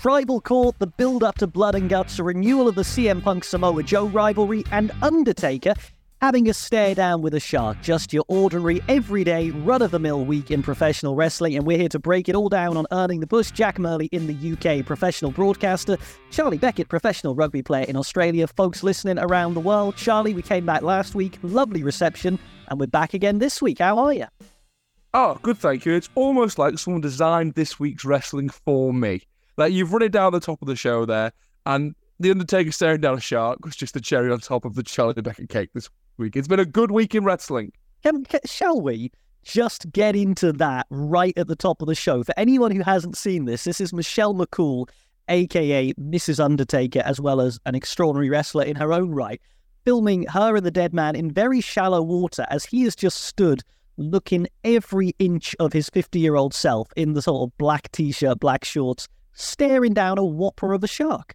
[0.00, 3.44] Tribal Court, the build up to Blood and Guts, a renewal of the CM Punk
[3.44, 5.74] Samoa Joe rivalry, and Undertaker
[6.20, 7.80] having a stare down with a shark.
[7.80, 11.88] Just your ordinary, everyday, run of the mill week in professional wrestling, and we're here
[11.88, 13.50] to break it all down on Earning the Bush.
[13.50, 15.96] Jack Murley in the UK, professional broadcaster,
[16.30, 18.46] Charlie Beckett, professional rugby player in Australia.
[18.46, 22.86] Folks listening around the world, Charlie, we came back last week, lovely reception, and we're
[22.86, 23.78] back again this week.
[23.78, 24.26] How are you?
[25.14, 25.94] Oh, good, thank you.
[25.94, 29.22] It's almost like someone designed this week's wrestling for me.
[29.56, 31.32] Like you've run it down the top of the show there,
[31.66, 34.82] and the Undertaker staring down a shark was just the cherry on top of the
[34.82, 35.88] Charlie Beckett cake this
[36.18, 36.36] week.
[36.36, 37.72] It's been a good week in wrestling.
[38.02, 39.10] Can, can, shall we
[39.42, 42.22] just get into that right at the top of the show?
[42.22, 44.86] For anyone who hasn't seen this, this is Michelle McCool,
[45.28, 46.44] aka Mrs.
[46.44, 49.40] Undertaker, as well as an extraordinary wrestler in her own right,
[49.86, 53.62] filming her and the dead man in very shallow water as he has just stood
[53.96, 58.12] looking every inch of his 50 year old self in the sort of black t
[58.12, 61.34] shirt, black shorts, staring down a whopper of a shark.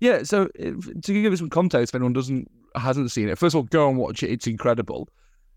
[0.00, 3.54] Yeah, so if, to give you some context, if anyone doesn't hasn't seen it, first
[3.54, 4.30] of all, go and watch it.
[4.30, 5.08] It's incredible.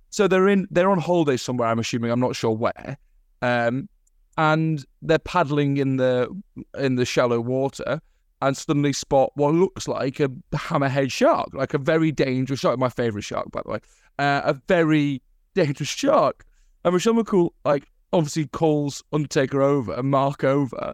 [0.09, 1.67] So they're in they're on holiday somewhere.
[1.67, 2.11] I'm assuming.
[2.11, 2.97] I'm not sure where.
[3.41, 3.89] Um,
[4.37, 6.29] and they're paddling in the
[6.77, 8.01] in the shallow water,
[8.41, 12.79] and suddenly spot what looks like a hammerhead shark, like a very dangerous shark.
[12.79, 13.79] My favorite shark, by the way,
[14.17, 15.21] uh, a very
[15.53, 16.45] dangerous shark.
[16.85, 20.93] And Michelle McCool, like, obviously calls Undertaker over and Mark over,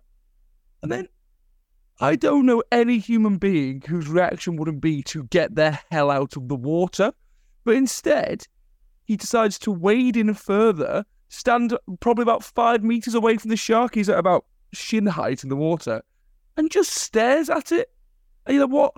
[0.81, 1.07] and then
[2.01, 6.35] I don't know any human being whose reaction wouldn't be to get the hell out
[6.35, 7.13] of the water.
[7.63, 8.45] But instead,
[9.05, 13.95] he decides to wade in further, stand probably about five meters away from the shark.
[13.95, 16.01] He's at about shin height in the water,
[16.57, 17.89] and just stares at it.
[18.45, 18.93] And you know what?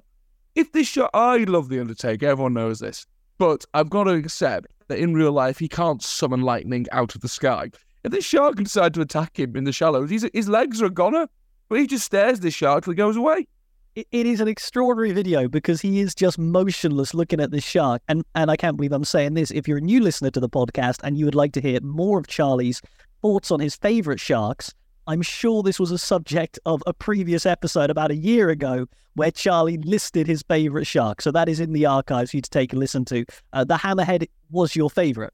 [0.56, 3.06] If this shark, I love The Undertaker, everyone knows this.
[3.38, 7.22] But I've got to accept that in real life, he can't summon lightning out of
[7.22, 7.70] the sky.
[8.04, 10.90] If this shark can decide to attack him in the shallows, his legs are a
[10.90, 11.28] goner.
[11.70, 13.48] But he just stares this shark till he goes away.
[13.96, 18.02] It, it is an extraordinary video because he is just motionless looking at this shark.
[18.08, 19.52] And and I can't believe I'm saying this.
[19.52, 22.20] If you're a new listener to the podcast and you would like to hear more
[22.20, 22.82] of Charlie's
[23.22, 24.74] thoughts on his favorite sharks,
[25.08, 29.32] I'm sure this was a subject of a previous episode about a year ago where
[29.32, 31.22] Charlie listed his favorite shark.
[31.22, 33.26] So that is in the archives for you to take a listen to.
[33.54, 35.34] Uh, the hammerhead was your favorite.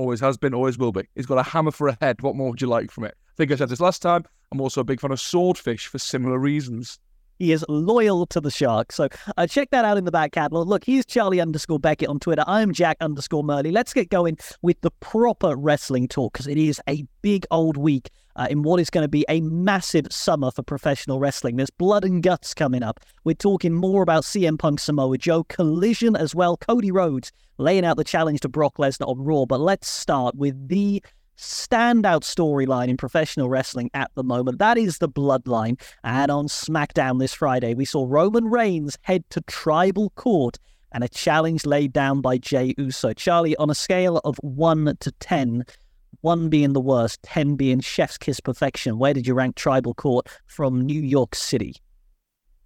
[0.00, 1.02] Always has been, always will be.
[1.14, 2.22] He's got a hammer for a head.
[2.22, 3.14] What more would you like from it?
[3.28, 4.24] I think I said this last time.
[4.50, 6.98] I'm also a big fan of Swordfish for similar reasons.
[7.40, 8.92] He is loyal to the shark.
[8.92, 9.08] So
[9.38, 10.68] uh, check that out in the back catalogue.
[10.68, 12.44] Look, he's Charlie underscore Beckett on Twitter.
[12.46, 13.72] I'm Jack underscore Murley.
[13.72, 18.10] Let's get going with the proper wrestling talk because it is a big old week
[18.36, 21.56] uh, in what is going to be a massive summer for professional wrestling.
[21.56, 23.00] There's blood and guts coming up.
[23.24, 27.96] We're talking more about CM Punk Samoa Joe, Collision as well, Cody Rhodes laying out
[27.96, 29.46] the challenge to Brock Lesnar on Raw.
[29.46, 31.02] But let's start with the
[31.40, 34.58] standout storyline in professional wrestling at the moment.
[34.58, 35.80] That is the bloodline.
[36.04, 40.58] And on SmackDown this Friday, we saw Roman Reigns head to Tribal Court
[40.92, 43.12] and a challenge laid down by Jey Uso.
[43.12, 45.64] Charlie, on a scale of 1 to 10,
[46.20, 50.28] 1 being the worst, 10 being chef's kiss perfection, where did you rank Tribal Court
[50.46, 51.74] from New York City?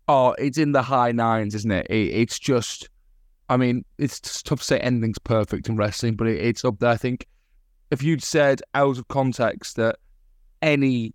[0.09, 1.87] Oh, it's in the high nines, isn't it?
[1.89, 2.89] it it's just,
[3.49, 6.91] I mean, it's tough to say anything's perfect in wrestling, but it, it's up there.
[6.91, 7.27] I think
[7.91, 9.97] if you'd said out of context that
[10.63, 11.15] any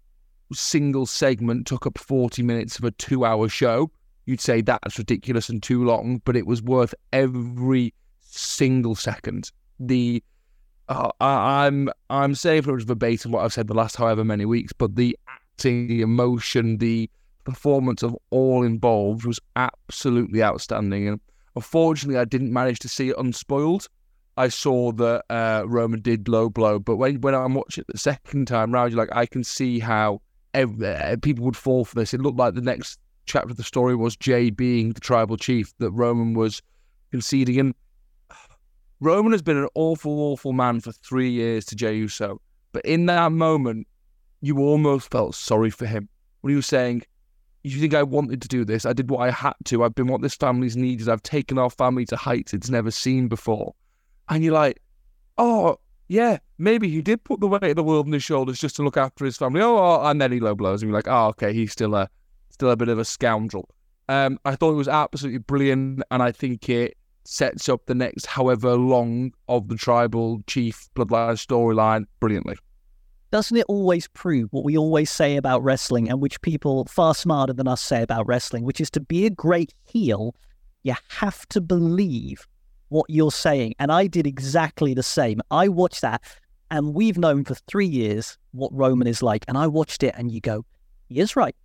[0.53, 3.91] single segment took up 40 minutes of a two hour show,
[4.25, 9.51] you'd say that's ridiculous and too long, but it was worth every single second.
[9.79, 10.23] The
[10.87, 14.73] uh, I'm I'm saying pretty much verbatim what I've said the last however many weeks,
[14.73, 17.09] but the acting, the emotion, the
[17.43, 21.07] performance of all involved was absolutely outstanding.
[21.07, 21.19] And
[21.55, 23.87] unfortunately, I didn't manage to see it unspoiled.
[24.39, 27.97] I saw that uh, Roman did low blow, but when when I'm watching it the
[27.97, 30.21] second time round, you're like, I can see how
[30.53, 32.13] every, uh, people would fall for this.
[32.13, 35.73] It looked like the next chapter of the story was Jey being the tribal chief
[35.79, 36.61] that Roman was
[37.11, 37.75] conceding, and
[39.01, 42.39] Roman has been an awful, awful man for three years to Jey Uso.
[42.71, 43.87] But in that moment,
[44.39, 46.07] you almost felt sorry for him
[46.39, 47.03] when he was saying,
[47.63, 48.85] you think I wanted to do this?
[48.85, 49.83] I did what I had to.
[49.83, 51.09] I've been what this family's needed.
[51.09, 53.75] I've taken our family to heights it's never seen before
[54.29, 54.81] and you're like,
[55.37, 58.75] oh yeah, maybe he did put the weight of the world on his shoulders just
[58.77, 59.61] to look after his family.
[59.61, 62.09] Oh, oh and then he low blows, and you're like, oh okay, he's still a
[62.49, 63.69] still a bit of a scoundrel.
[64.07, 68.25] Um, I thought it was absolutely brilliant, and I think it sets up the next
[68.25, 72.55] however long of the tribal chief bloodline storyline brilliantly.
[73.31, 77.53] Doesn't it always prove what we always say about wrestling and which people far smarter
[77.53, 80.35] than us say about wrestling, which is to be a great heel,
[80.81, 82.47] you have to believe
[82.89, 83.75] what you're saying.
[83.79, 85.41] And I did exactly the same.
[85.49, 86.21] I watched that,
[86.69, 89.45] and we've known for three years what Roman is like.
[89.47, 90.65] And I watched it, and you go,
[91.07, 91.55] he is right.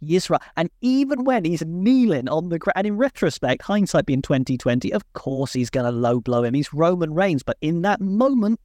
[0.00, 0.40] He is right.
[0.56, 5.12] And even when he's kneeling on the ground, and in retrospect, hindsight being 2020, of
[5.12, 6.54] course he's going to low blow him.
[6.54, 7.42] He's Roman Reigns.
[7.42, 8.60] But in that moment,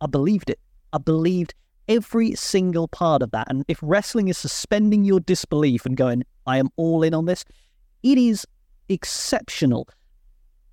[0.00, 0.58] I believed it.
[0.92, 1.54] I believed
[1.88, 3.46] every single part of that.
[3.48, 7.44] And if wrestling is suspending your disbelief and going, I am all in on this,
[8.02, 8.46] it is
[8.88, 9.88] exceptional.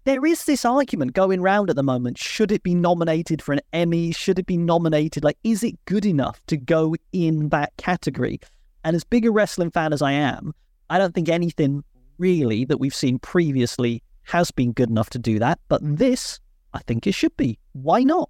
[0.03, 2.18] There is this argument going round at the moment.
[2.18, 4.12] Should it be nominated for an Emmy?
[4.12, 5.24] Should it be nominated?
[5.24, 8.39] Like, is it good enough to go in that category?
[8.83, 10.53] And as big a wrestling fan as I am,
[10.89, 11.83] I don't think anything
[12.18, 15.59] really that we've seen previously has been good enough to do that.
[15.68, 16.39] But this,
[16.74, 17.59] I think it should be.
[17.74, 18.30] Why not?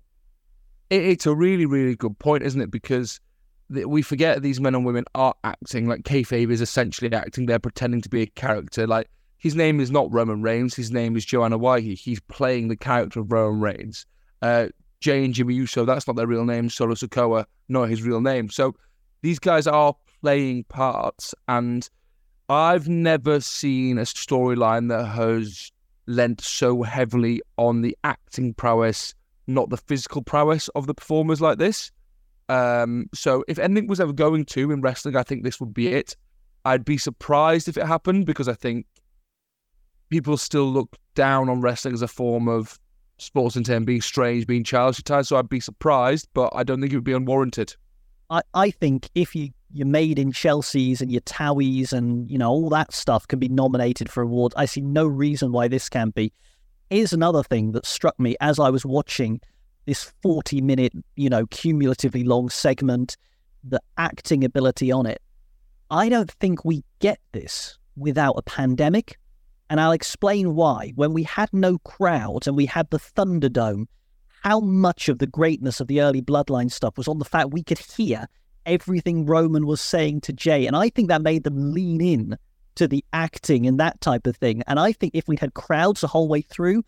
[0.89, 2.69] it's a really, really good point, isn't it?
[2.69, 3.21] Because
[3.69, 5.87] we forget these men and women are acting.
[5.87, 7.45] Like kayfabe is essentially acting.
[7.45, 8.85] They're pretending to be a character.
[8.85, 9.09] Like
[9.41, 10.75] his name is not Roman Reigns.
[10.75, 11.97] His name is Joe Anoa'i.
[11.97, 14.05] He's playing the character of Roman Reigns.
[14.41, 14.67] Uh,
[14.99, 16.69] Jey and Jimmy Uso, that's not their real name.
[16.69, 18.49] Solo Sikoa, not his real name.
[18.49, 18.75] So
[19.21, 21.89] these guys are playing parts, and
[22.49, 25.71] I've never seen a storyline that has
[26.05, 29.15] lent so heavily on the acting prowess
[29.47, 31.91] not the physical prowess of the performers like this.
[32.49, 35.87] Um, so if anything was ever going to in wrestling, I think this would be
[35.89, 36.15] it.
[36.65, 38.85] I'd be surprised if it happened because I think
[40.11, 42.79] people still look down on wrestling as a form of
[43.17, 45.29] sports entertainment, being strange, being childish at times.
[45.29, 47.75] So I'd be surprised, but I don't think it would be unwarranted.
[48.29, 52.49] I, I think if you you're made in Chelsea's and your Towies and you know
[52.49, 56.13] all that stuff can be nominated for awards, I see no reason why this can't
[56.13, 56.31] be.
[56.89, 59.39] Here's another thing that struck me as I was watching
[59.85, 63.15] this 40 minute, you know, cumulatively long segment,
[63.63, 65.21] the acting ability on it.
[65.89, 69.17] I don't think we get this without a pandemic.
[69.71, 70.91] And I'll explain why.
[70.95, 73.85] When we had no crowds and we had the Thunderdome,
[74.43, 77.63] how much of the greatness of the early Bloodline stuff was on the fact we
[77.63, 78.27] could hear
[78.65, 80.67] everything Roman was saying to Jey.
[80.67, 82.37] And I think that made them lean in
[82.75, 84.61] to the acting and that type of thing.
[84.67, 86.83] And I think if we'd had crowds the whole way through,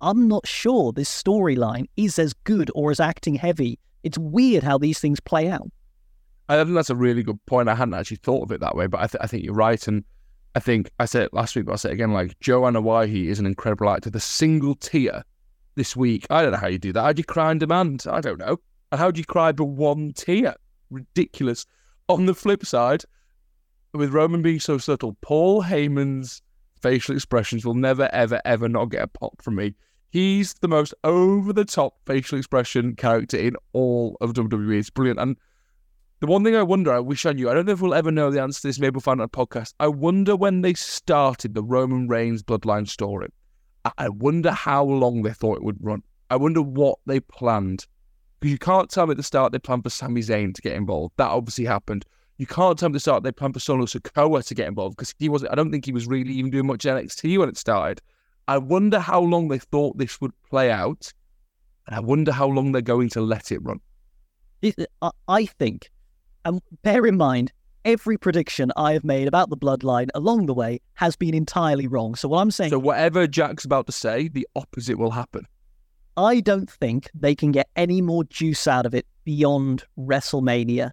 [0.00, 3.80] I'm not sure this storyline is as good or as acting heavy.
[4.04, 5.68] It's weird how these things play out.
[6.48, 7.68] I think that's a really good point.
[7.68, 9.84] I hadn't actually thought of it that way, but I, th- I think you're right.
[9.88, 10.04] And
[10.54, 13.26] I think I said it last week, but I'll say it again like Joe Anoa'i
[13.26, 14.10] is an incredible actor.
[14.10, 15.22] The single tear
[15.76, 17.02] this week, I don't know how you do that.
[17.02, 18.04] How do you cry on demand?
[18.10, 18.58] I don't know.
[18.90, 20.54] And how do you cry but one tear?
[20.90, 21.66] Ridiculous.
[22.08, 23.04] On the flip side,
[23.94, 26.42] with Roman being so subtle, Paul Heyman's
[26.82, 29.74] facial expressions will never, ever, ever not get a pop from me.
[30.10, 34.78] He's the most over the top facial expression character in all of WWE.
[34.78, 35.20] It's brilliant.
[35.20, 35.36] And
[36.20, 38.10] the one thing I wonder, I wish I knew, I don't know if we'll ever
[38.10, 39.74] know the answer to this, maybe we'll find out on podcast.
[39.80, 43.28] I wonder when they started the Roman Reigns bloodline story.
[43.96, 46.02] I wonder how long they thought it would run.
[46.28, 47.86] I wonder what they planned.
[48.38, 50.74] Because you can't tell me at the start they planned for Sami Zayn to get
[50.74, 51.14] involved.
[51.16, 52.04] That obviously happened
[52.40, 54.96] you can't tell me at the start they planned for Solo Sikoa to get involved
[54.96, 55.52] because he wasn't.
[55.52, 58.00] I don't think he was really even doing much NXT when it started.
[58.48, 61.12] I wonder how long they thought this would play out,
[61.86, 63.78] and I wonder how long they're going to let it run.
[65.28, 65.90] I think,
[66.44, 67.52] and bear in mind,
[67.84, 72.14] every prediction I have made about the bloodline along the way has been entirely wrong.
[72.14, 75.46] So what I'm saying, so whatever Jack's about to say, the opposite will happen.
[76.16, 80.90] I don't think they can get any more juice out of it beyond WrestleMania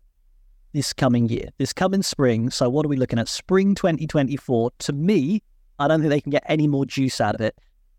[0.74, 2.50] this coming year, this coming spring.
[2.50, 3.27] So, what are we looking at?
[3.27, 4.71] Spring 2024.
[4.77, 5.41] To me,
[5.79, 7.55] I don't think they can get any more juice out of it.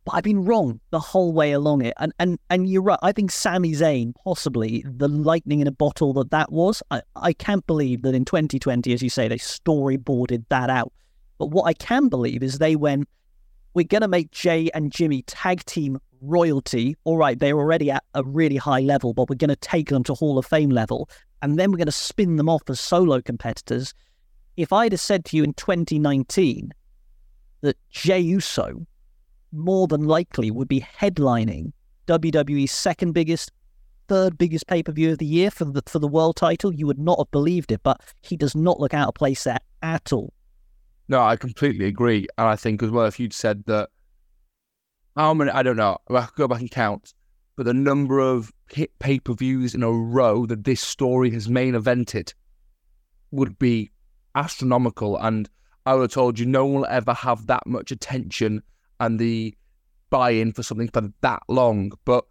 [0.09, 1.93] But I've been wrong the whole way along it.
[1.99, 2.99] And and and you're right.
[3.03, 6.83] I think Sami Zayn, possibly the lightning in a bottle that that was.
[6.91, 10.95] I, I can't believe that in 2020, as you say, they storyboarded that out.
[11.37, 13.07] But what I can believe is they went,
[13.75, 16.97] we're going to make Jey and Jimmy tag team royalty.
[17.05, 20.05] All right, they're already at a really high level, but we're going to take them
[20.05, 21.11] to Hall of Fame level
[21.43, 23.93] and then we're going to spin them off as solo competitors.
[24.57, 26.73] If I'd have said to you in 2019
[27.61, 28.87] that Jey Uso
[29.53, 31.73] more than likely would be headlining
[32.07, 33.53] WWE's second biggest,
[34.09, 36.87] third biggest pay per view of the year for the for the world title, you
[36.87, 37.83] would not have believed it.
[37.83, 40.33] But he does not look out of place there at all.
[41.09, 43.89] No, I completely agree, and I think as well if you'd said that,
[45.17, 45.51] how many?
[45.51, 45.99] I don't know.
[46.11, 47.15] I could go back and count
[47.59, 51.49] but the number of hit pay per views in a row that this story has
[51.49, 52.33] main evented
[53.33, 53.91] would be
[54.37, 55.17] astronomical.
[55.17, 55.51] And
[55.85, 58.63] I would have told you no one will ever have that much attention
[59.01, 59.55] and the
[60.11, 61.93] buy in for something for that long.
[62.05, 62.25] But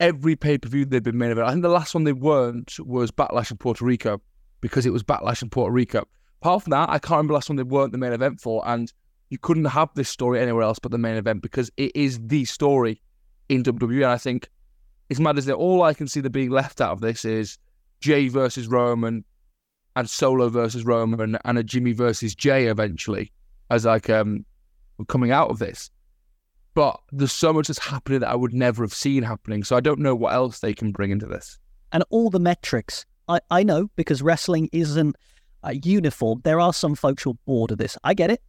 [0.00, 2.78] every pay per view they've been main event, I think the last one they weren't
[2.80, 4.20] was Backlash in Puerto Rico
[4.60, 6.06] because it was Backlash in Puerto Rico.
[6.40, 8.62] Apart from that, I can't remember the last one they weren't the main event for.
[8.66, 8.92] And
[9.30, 12.44] you couldn't have this story anywhere else but the main event because it is the
[12.44, 13.00] story
[13.48, 13.96] in WWE.
[13.96, 14.48] And I think
[15.08, 15.56] it's mad, isn't it?
[15.56, 17.58] All I can see that being left out of this is
[18.00, 19.24] Jey versus Roman
[19.96, 23.32] and Solo versus Roman and a Jimmy versus Jey eventually
[23.70, 24.44] as like um
[25.08, 25.90] coming out of this.
[26.74, 29.62] But there's so much that's happening that I would never have seen happening.
[29.64, 31.58] So I don't know what else they can bring into this.
[31.92, 35.16] And all the metrics, I, I know because wrestling isn't
[35.62, 36.40] uh, uniform.
[36.44, 37.96] There are some folks who are bored of this.
[38.02, 38.42] I get it.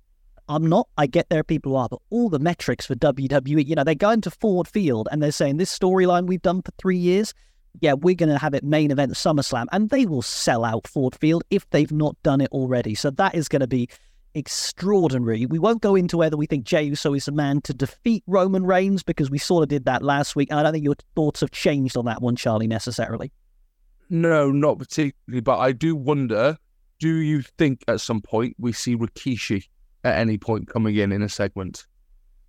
[0.49, 0.87] I'm not.
[0.97, 3.83] I get there are people who are, but all the metrics for WWE, you know,
[3.83, 7.33] they go into Ford Field and they're saying this storyline we've done for three years,
[7.81, 11.15] yeah, we're going to have it main event SummerSlam, and they will sell out Ford
[11.15, 12.95] Field if they've not done it already.
[12.95, 13.89] So that is going to be
[14.35, 15.45] extraordinary.
[15.45, 18.65] We won't go into whether we think Jey Uso is the man to defeat Roman
[18.65, 20.51] Reigns because we sort of did that last week.
[20.51, 23.31] I don't think your thoughts have changed on that one, Charlie, necessarily.
[24.09, 25.41] No, not particularly.
[25.41, 26.57] But I do wonder
[26.99, 29.67] do you think at some point we see Rikishi
[30.03, 31.85] at any point coming in in a segment?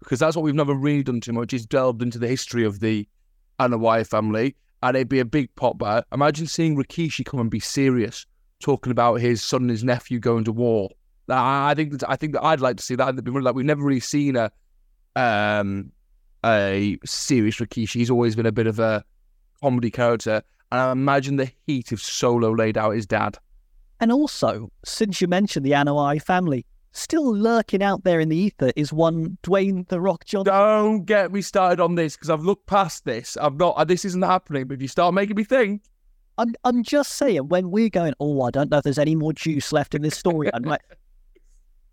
[0.00, 2.80] Because that's what we've never really done too much is delved into the history of
[2.80, 3.08] the
[3.58, 4.54] Anoa'i family.
[4.82, 6.04] And it'd be a big pop by.
[6.12, 8.26] Imagine seeing Rikishi come and be serious,
[8.60, 10.90] talking about his son and his nephew going to war
[11.28, 13.16] I think that I think that I'd like to see that.
[13.16, 14.50] Like we've never really seen a
[15.14, 15.92] um
[16.44, 17.94] a serious Rikishi.
[17.94, 19.04] He's always been a bit of a
[19.60, 23.38] comedy character, and I imagine the heat if Solo laid out his dad.
[24.00, 28.72] And also, since you mentioned the Anoa'i family, still lurking out there in the ether
[28.76, 30.52] is one Dwayne the Rock Johnson.
[30.52, 33.36] Don't get me started on this because I've looked past this.
[33.40, 33.88] I'm not.
[33.88, 34.66] This isn't happening.
[34.66, 35.82] But if you start making me think,
[36.38, 36.54] I'm.
[36.64, 38.14] I'm just saying when we're going.
[38.20, 40.50] Oh, I don't know if there's any more juice left in this story.
[40.52, 40.82] I'm like,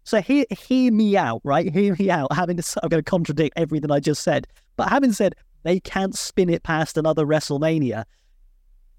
[0.03, 1.72] so hear hear me out, right?
[1.72, 2.33] Hear me out.
[2.33, 6.15] Having to, I'm going to contradict everything I just said, but having said they can't
[6.15, 8.03] spin it past another WrestleMania.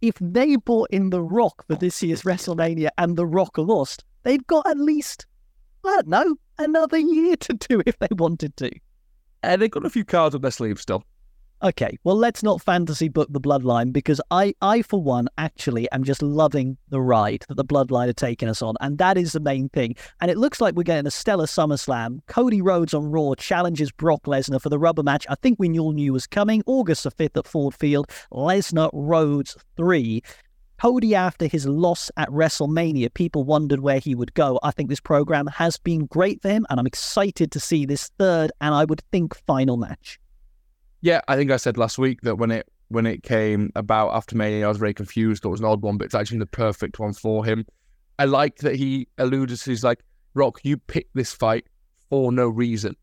[0.01, 4.47] If they brought in The Rock for this year's WrestleMania and The Rock lost, they've
[4.47, 5.27] got at least
[5.85, 8.71] I don't know another year to do if they wanted to.
[9.43, 11.05] And they've got a few cards up their sleeve still.
[11.63, 16.05] Okay, well, let's not fantasy book the bloodline because I, I for one, actually am
[16.05, 19.41] just loving the ride that the bloodline are taking us on, and that is the
[19.41, 19.95] main thing.
[20.21, 22.19] And it looks like we're getting a stellar SummerSlam.
[22.27, 25.27] Cody Rhodes on Raw challenges Brock Lesnar for the rubber match.
[25.31, 26.63] I think we all knew was coming.
[26.67, 28.11] August the fifth at Ford Field.
[28.31, 30.23] Lesnar Rhodes three.
[30.79, 34.59] Cody, after his loss at WrestleMania, people wondered where he would go.
[34.63, 38.11] I think this program has been great for him, and I'm excited to see this
[38.19, 40.19] third and I would think final match.
[41.05, 44.35] Yeah, I think I said last week that when it when it came about after
[44.39, 45.45] May, I was very confused.
[45.45, 47.67] It was an odd one, but it's actually the perfect one for him.
[48.19, 51.67] I like that he alluded to, he's like, Rock, you picked this fight
[52.09, 52.97] for no reason.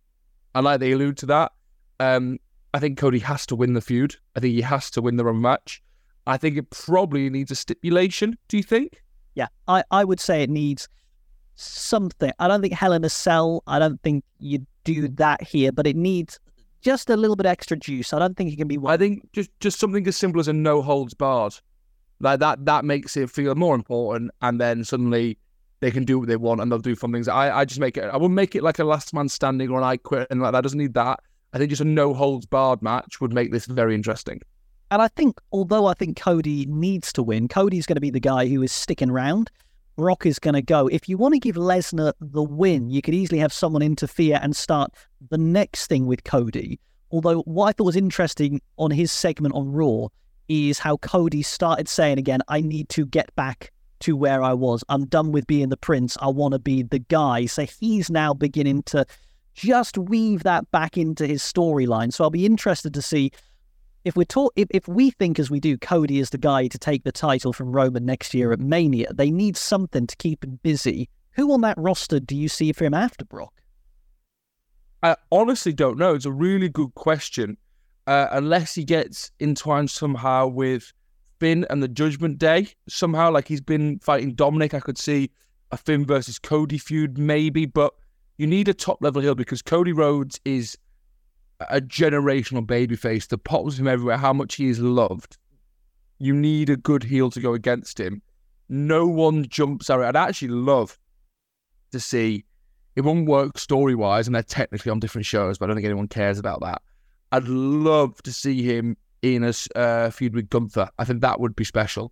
[0.56, 1.52] I like they allude to that.
[2.00, 2.40] Um,
[2.74, 4.16] I think Cody has to win the feud.
[4.36, 5.84] I think he has to win the run match.
[6.26, 8.36] I think it probably needs a stipulation.
[8.48, 9.04] Do you think?
[9.36, 10.90] Yeah, I, I would say it needs
[11.54, 12.32] something.
[12.40, 13.62] I don't think Hell in a Cell.
[13.68, 16.40] I don't think you do that here, but it needs
[16.82, 18.14] just a little bit extra juice.
[18.14, 18.78] I don't think he can be.
[18.86, 21.56] I think just just something as simple as a no holds barred,
[22.20, 25.38] like that that makes it feel more important, and then suddenly
[25.80, 27.28] they can do what they want and they'll do fun things.
[27.28, 28.06] I I just make it.
[28.06, 30.54] I wouldn't make it like a last man standing or an I quit and like
[30.54, 30.62] that.
[30.62, 31.20] Doesn't need that.
[31.54, 34.42] I think just a no holds barred match would make this very interesting.
[34.90, 38.20] And I think, although I think Cody needs to win, Cody's going to be the
[38.20, 39.50] guy who is sticking around.
[40.02, 40.88] Brock is going to go.
[40.88, 44.56] If you want to give Lesnar the win, you could easily have someone interfere and
[44.56, 44.92] start
[45.30, 46.80] the next thing with Cody.
[47.12, 50.08] Although, what I thought was interesting on his segment on Raw
[50.50, 54.84] is how Cody started saying again, I need to get back to where I was.
[54.90, 56.18] I'm done with being the prince.
[56.20, 57.46] I want to be the guy.
[57.46, 59.06] So he's now beginning to
[59.54, 62.12] just weave that back into his storyline.
[62.12, 63.32] So I'll be interested to see
[64.04, 66.78] if we're taught if, if we think as we do Cody is the guy to
[66.78, 70.60] take the title from Roman next year at Mania, they need something to keep him
[70.64, 71.10] busy.
[71.34, 73.54] Who on that roster do you see for him after Brock?
[75.04, 76.14] I honestly don't know.
[76.14, 77.58] It's a really good question.
[78.08, 80.92] Uh, unless he gets entwined somehow with
[81.40, 85.32] Finn and the Judgment Day, somehow, like he's been fighting Dominik, I could see
[85.72, 87.94] a Finn versus Cody feud, maybe, but
[88.38, 90.78] you need a top level heel because Cody Rhodes is
[91.70, 95.38] a generational babyface that pops him everywhere, how much he is loved.
[96.20, 98.22] You need a good heel to go against him.
[98.70, 100.02] No one jumps out.
[100.02, 100.98] I'd actually love
[101.92, 102.46] to see
[102.96, 105.86] it won't work story wise, and they're technically on different shows, but I don't think
[105.86, 106.82] anyone cares about that.
[107.32, 110.90] I'd love to see him in a uh, feud with Gunther.
[111.00, 112.12] I think that would be special.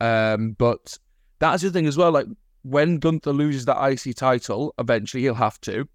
[0.00, 0.98] Um, but
[1.38, 2.10] that's the thing as well.
[2.10, 2.26] Like
[2.62, 5.88] when Gunther loses that IC title, eventually he'll have to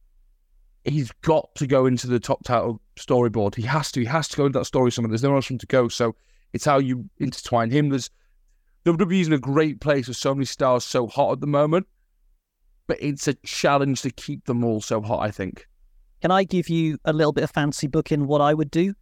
[0.84, 3.55] he's got to go into the top title storyboard.
[3.55, 4.01] He has to.
[4.01, 5.10] He has to go into that story somewhere.
[5.10, 5.88] There's nowhere else for him to go.
[5.88, 6.15] So
[6.53, 7.89] it's how you intertwine him.
[7.89, 8.10] There's
[8.86, 11.88] WWE's in a great place with so many stars so hot at the moment,
[12.88, 15.22] but it's a challenge to keep them all so hot.
[15.22, 15.67] I think.
[16.22, 18.93] Can I give you a little bit of fancy book in what I would do?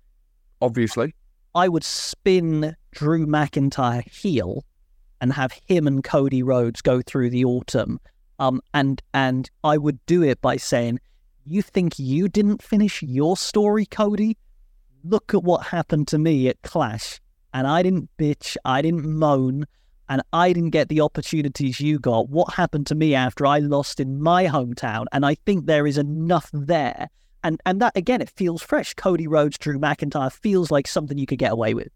[0.62, 1.16] obviously.
[1.56, 4.64] I would spin Drew McIntyre heel
[5.22, 8.00] and have him and Cody Rhodes go through the autumn.
[8.38, 11.00] Um, and and I would do it by saying,
[11.44, 14.38] "You think you didn't finish your story, Cody?
[15.04, 17.20] Look at what happened to me at Clash,
[17.54, 19.66] and I didn't bitch, I didn't moan,
[20.10, 22.30] and I didn't get the opportunities you got.
[22.30, 25.06] What happened to me after I lost in my hometown?
[25.12, 27.10] And I think there is enough there."
[27.44, 28.94] And and that again, it feels fresh.
[28.94, 31.90] Cody Rhodes, Drew McIntyre feels like something you could get away with.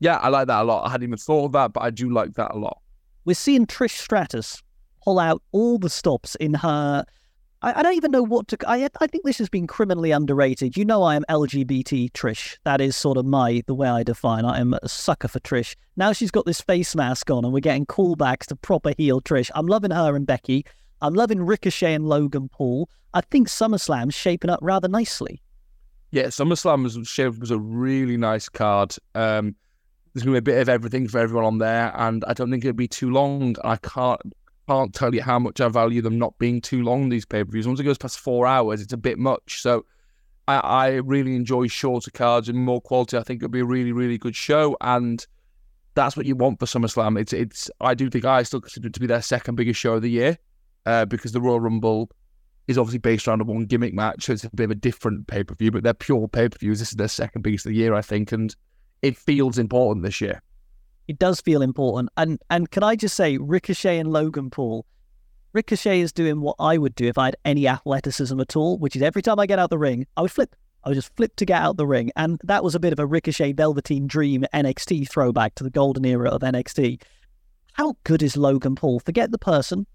[0.00, 0.86] Yeah, I like that a lot.
[0.86, 2.78] I hadn't even thought of that, but I do like that a lot.
[3.24, 4.62] We're seeing Trish Stratus
[5.02, 7.04] pull out all the stops in her.
[7.62, 8.58] I, I don't even know what to.
[8.66, 10.76] I I think this has been criminally underrated.
[10.76, 12.56] You know, I am LGBT Trish.
[12.64, 14.44] That is sort of my the way I define.
[14.44, 15.74] I am a sucker for Trish.
[15.96, 19.50] Now she's got this face mask on, and we're getting callbacks to proper heel Trish.
[19.54, 20.64] I'm loving her and Becky.
[21.00, 22.88] I'm loving Ricochet and Logan Paul.
[23.14, 25.42] I think SummerSlam's shaping up rather nicely.
[26.10, 26.96] Yeah, SummerSlam was
[27.38, 28.94] was a really nice card.
[29.14, 29.54] Um,
[30.12, 32.50] there's going to be a bit of everything for everyone on there, and I don't
[32.50, 33.56] think it'll be too long.
[33.64, 34.20] I can't
[34.68, 37.08] can't tell you how much I value them not being too long.
[37.08, 37.66] These pay per views.
[37.66, 39.62] Once it goes past four hours, it's a bit much.
[39.62, 39.84] So
[40.46, 43.16] I, I really enjoy shorter cards and more quality.
[43.16, 45.26] I think it'll be a really really good show, and
[45.94, 47.18] that's what you want for SummerSlam.
[47.18, 47.70] It's it's.
[47.80, 50.10] I do think I still consider it to be their second biggest show of the
[50.10, 50.38] year
[50.86, 52.10] uh, because the Royal Rumble
[52.66, 55.26] is obviously based around a one gimmick match, so it's a bit of a different
[55.26, 55.70] pay per view.
[55.70, 56.78] But they're pure pay per views.
[56.78, 58.54] This is their second biggest of the year, I think, and
[59.02, 60.42] it feels important this year.
[61.08, 62.10] It does feel important.
[62.16, 64.86] And and can I just say, Ricochet and Logan Paul,
[65.52, 68.94] Ricochet is doing what I would do if I had any athleticism at all, which
[68.94, 70.54] is every time I get out the ring, I would flip.
[70.84, 72.12] I would just flip to get out the ring.
[72.14, 76.04] And that was a bit of a Ricochet Velveteen Dream NXT throwback to the golden
[76.04, 77.02] era of NXT.
[77.72, 79.00] How good is Logan Paul?
[79.00, 79.86] Forget the person,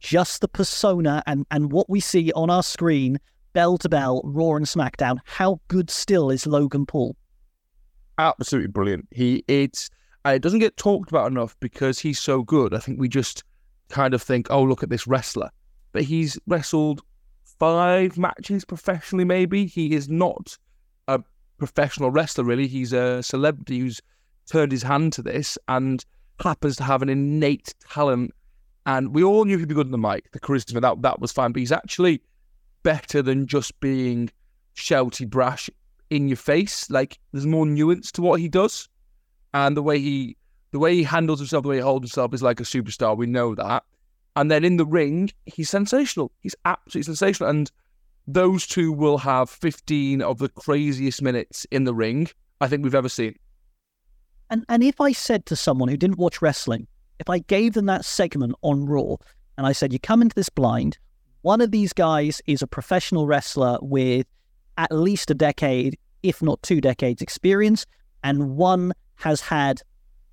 [0.00, 3.18] just the persona and, and what we see on our screen,
[3.52, 5.18] bell to bell, Raw and SmackDown.
[5.24, 7.16] How good still is Logan Paul?
[8.18, 9.06] absolutely brilliant.
[9.10, 9.90] He it's
[10.26, 12.74] uh, it doesn't get talked about enough because he's so good.
[12.74, 13.44] I think we just
[13.88, 15.50] kind of think, oh, look at this wrestler,
[15.92, 17.02] but he's wrestled
[17.58, 19.24] five matches professionally.
[19.24, 20.56] Maybe he is not
[21.06, 21.20] a
[21.58, 22.44] professional wrestler.
[22.44, 24.00] Really, he's a celebrity who's
[24.46, 26.04] turned his hand to this and
[26.40, 28.32] happens to have an innate talent.
[28.86, 31.32] And we all knew he'd be good on the mic, the charisma that that was
[31.32, 31.52] fine.
[31.52, 32.22] But he's actually
[32.82, 34.30] better than just being
[34.74, 35.68] shouty, brash
[36.10, 36.88] in your face.
[36.90, 38.88] Like there's more nuance to what he does,
[39.66, 40.36] and the way he
[40.70, 43.16] the way he handles himself, the way he holds himself is like a superstar.
[43.16, 43.84] We know that.
[44.36, 46.30] And then in the ring, he's sensational.
[46.40, 47.50] He's absolutely sensational.
[47.50, 47.70] And
[48.26, 52.28] those two will have 15 of the craziest minutes in the ring
[52.60, 53.36] I think we've ever seen.
[54.50, 56.86] And and if I said to someone who didn't watch wrestling,
[57.18, 59.16] if I gave them that segment on Raw
[59.56, 60.98] and I said, you come into this blind,
[61.42, 64.26] one of these guys is a professional wrestler with
[64.76, 67.86] at least a decade, if not two decades experience,
[68.22, 69.82] and one has had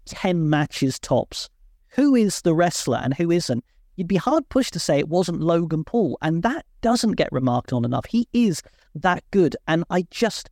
[0.05, 1.49] 10 matches tops.
[1.89, 3.63] Who is the wrestler and who isn't?
[3.95, 7.71] You'd be hard pushed to say it wasn't Logan Paul, and that doesn't get remarked
[7.71, 8.05] on enough.
[8.05, 8.61] He is
[8.95, 10.49] that good, and I just,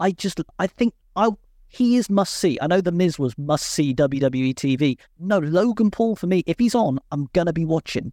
[0.00, 1.30] I just, I think I
[1.68, 2.58] he is must see.
[2.60, 4.98] I know the Miz was must see WWE TV.
[5.18, 8.12] No, Logan Paul for me, if he's on, I'm gonna be watching.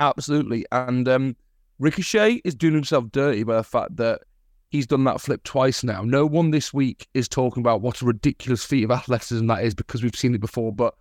[0.00, 1.36] Absolutely, and um,
[1.78, 4.22] Ricochet is doing himself dirty by the fact that
[4.70, 6.02] he's done that flip twice now.
[6.02, 9.74] No one this week is talking about what a ridiculous feat of athleticism that is
[9.74, 10.94] because we've seen it before, but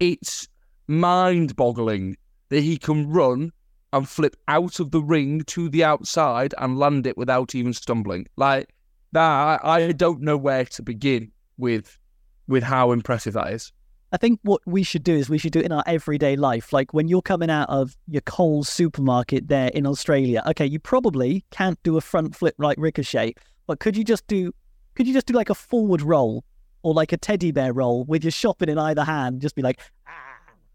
[0.00, 0.48] it's
[0.86, 2.16] mind boggling
[2.50, 3.52] that he can run
[3.92, 8.26] and flip out of the ring to the outside and land it without even stumbling.
[8.36, 8.68] Like
[9.12, 11.98] that, I don't know where to begin with
[12.46, 13.72] with how impressive that is.
[14.10, 16.72] I think what we should do is we should do it in our everyday life.
[16.72, 21.44] Like when you're coming out of your Coles supermarket there in Australia, okay, you probably
[21.50, 23.34] can't do a front flip like Ricochet,
[23.66, 24.52] but could you just do
[24.94, 26.44] could you just do like a forward roll
[26.82, 29.40] or like a teddy bear roll with your shopping in either hand?
[29.40, 30.10] Just be like, ah,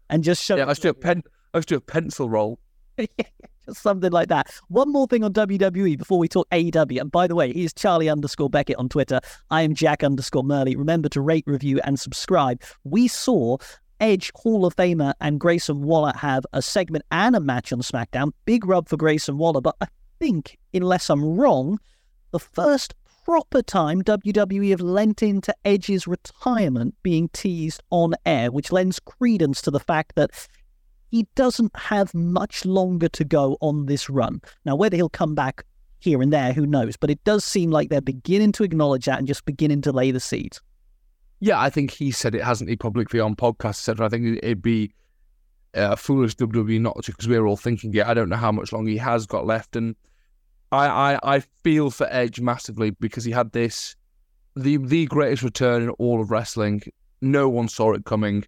[0.08, 0.56] and just show.
[0.56, 1.22] Yeah, let's do a pen.
[1.52, 2.58] Let's do a pencil roll.
[3.70, 4.52] something like that.
[4.68, 7.00] One more thing on WWE before we talk AEW.
[7.00, 9.20] And by the way, he's Charlie underscore Beckett on Twitter.
[9.50, 10.76] I am Jack underscore Murley.
[10.76, 12.62] Remember to rate, review, and subscribe.
[12.84, 13.58] We saw
[14.00, 18.32] Edge, Hall of Famer, and Grayson Waller have a segment and a match on SmackDown.
[18.44, 19.86] Big rub for Grayson Waller, but I
[20.18, 21.78] think, unless I'm wrong,
[22.32, 28.70] the first proper time WWE have lent into Edge's retirement being teased on air, which
[28.70, 30.30] lends credence to the fact that
[31.14, 34.42] he doesn't have much longer to go on this run.
[34.64, 35.64] Now, whether he'll come back
[36.00, 36.96] here and there, who knows?
[36.96, 40.10] But it does seem like they're beginning to acknowledge that and just beginning to lay
[40.10, 40.60] the seeds.
[41.38, 44.06] Yeah, I think he said it, hasn't he, publicly on podcasts, etc.
[44.06, 44.92] I think it'd be
[45.74, 48.04] uh, foolish WWE not to, because we're all thinking it.
[48.04, 49.76] I don't know how much longer he has got left.
[49.76, 49.94] And
[50.72, 53.94] I, I, I feel for Edge massively because he had this
[54.56, 56.82] the the greatest return in all of wrestling.
[57.20, 58.44] No one saw it coming,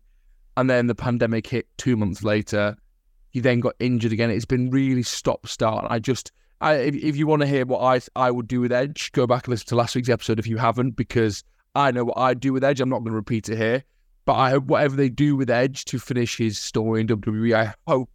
[0.56, 2.76] and then the pandemic hit two months later.
[3.30, 4.30] He then got injured again.
[4.30, 5.86] It's been really stop start.
[5.90, 8.72] I just, I, if, if you want to hear what I I would do with
[8.72, 12.04] Edge, go back and listen to last week's episode if you haven't, because I know
[12.04, 12.80] what I'd do with Edge.
[12.80, 13.84] I'm not going to repeat it here,
[14.24, 17.74] but I hope whatever they do with Edge to finish his story in WWE, I
[17.86, 18.08] hope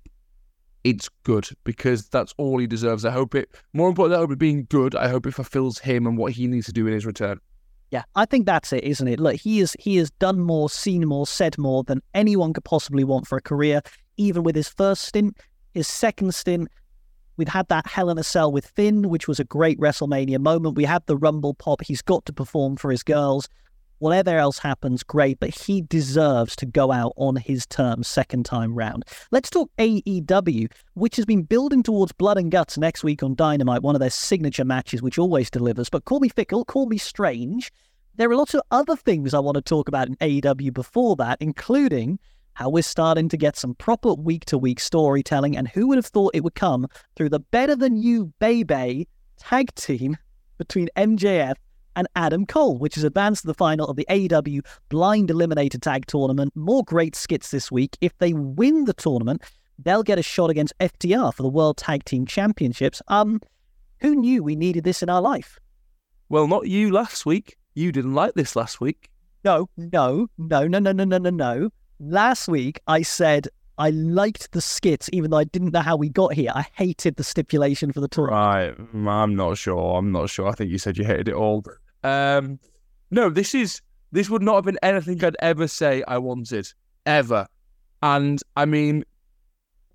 [0.83, 3.05] it's good because that's all he deserves.
[3.05, 6.17] I hope it, more important than it being good, I hope it fulfills him and
[6.17, 7.39] what he needs to do in his return.
[7.91, 9.19] Yeah, I think that's it, isn't it?
[9.19, 13.03] Look, he is he has done more, seen more, said more than anyone could possibly
[13.03, 13.81] want for a career.
[14.15, 15.37] Even with his first stint,
[15.73, 16.69] his second stint,
[17.35, 20.75] we've had that Hell in a Cell with Finn, which was a great WrestleMania moment.
[20.75, 21.81] We had the Rumble pop.
[21.83, 23.49] He's got to perform for his girls.
[24.01, 28.73] Whatever else happens, great, but he deserves to go out on his terms second time
[28.73, 29.05] round.
[29.29, 33.83] Let's talk AEW, which has been building towards Blood and Guts next week on Dynamite,
[33.83, 35.87] one of their signature matches, which always delivers.
[35.87, 37.71] But call me fickle, call me strange.
[38.15, 41.37] There are lots of other things I want to talk about in AEW before that,
[41.39, 42.17] including
[42.53, 46.07] how we're starting to get some proper week to week storytelling, and who would have
[46.07, 49.05] thought it would come through the Better Than You Bay Bay
[49.37, 50.17] tag team
[50.57, 51.53] between MJF
[51.95, 56.05] and Adam Cole, which has advanced to the final of the AEW Blind Eliminator Tag
[56.05, 56.55] Tournament.
[56.55, 57.97] More great skits this week.
[58.01, 59.41] If they win the tournament,
[59.77, 63.01] they'll get a shot against FTR for the World Tag Team Championships.
[63.07, 63.41] Um,
[63.99, 65.59] who knew we needed this in our life?
[66.29, 67.57] Well, not you last week.
[67.73, 69.09] You didn't like this last week.
[69.43, 71.69] No, no, no, no, no, no, no, no, no.
[71.99, 73.47] Last week I said
[73.81, 76.51] I liked the skits, even though I didn't know how we got here.
[76.53, 78.27] I hated the stipulation for the tour.
[78.27, 79.97] Right, I'm not sure.
[79.97, 80.47] I'm not sure.
[80.47, 81.63] I think you said you hated it all.
[82.03, 82.59] Um,
[83.09, 86.71] no, this is this would not have been anything I'd ever say I wanted
[87.07, 87.47] ever.
[88.03, 89.03] And I mean,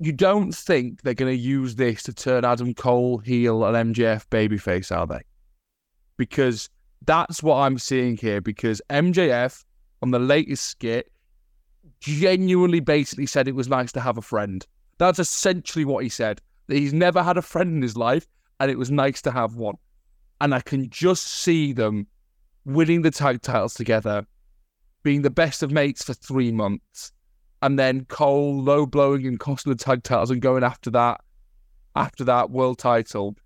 [0.00, 4.26] you don't think they're going to use this to turn Adam Cole heel and MJF
[4.30, 5.20] babyface, are they?
[6.16, 6.68] Because
[7.04, 8.40] that's what I'm seeing here.
[8.40, 9.64] Because MJF
[10.02, 11.12] on the latest skit
[12.06, 14.66] genuinely basically said it was nice to have a friend.
[14.98, 16.40] That's essentially what he said.
[16.68, 18.26] That he's never had a friend in his life,
[18.58, 19.76] and it was nice to have one
[20.40, 22.06] and I can just see them
[22.64, 24.26] winning the tag titles together,
[25.02, 27.12] being the best of mates for three months,
[27.62, 31.20] and then Cole low blowing and costing the tag titles and going after that,
[31.94, 33.36] after that world title.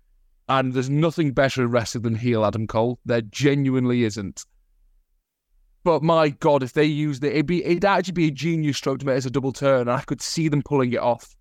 [0.49, 2.99] And there's nothing better in wrestling than heel Adam Cole.
[3.05, 4.45] There genuinely isn't.
[5.83, 8.99] But my God, if they used it, it'd be it'd actually be a genius stroke
[8.99, 11.35] to make it as a double turn, and I could see them pulling it off.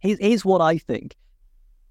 [0.00, 1.16] Here's what I think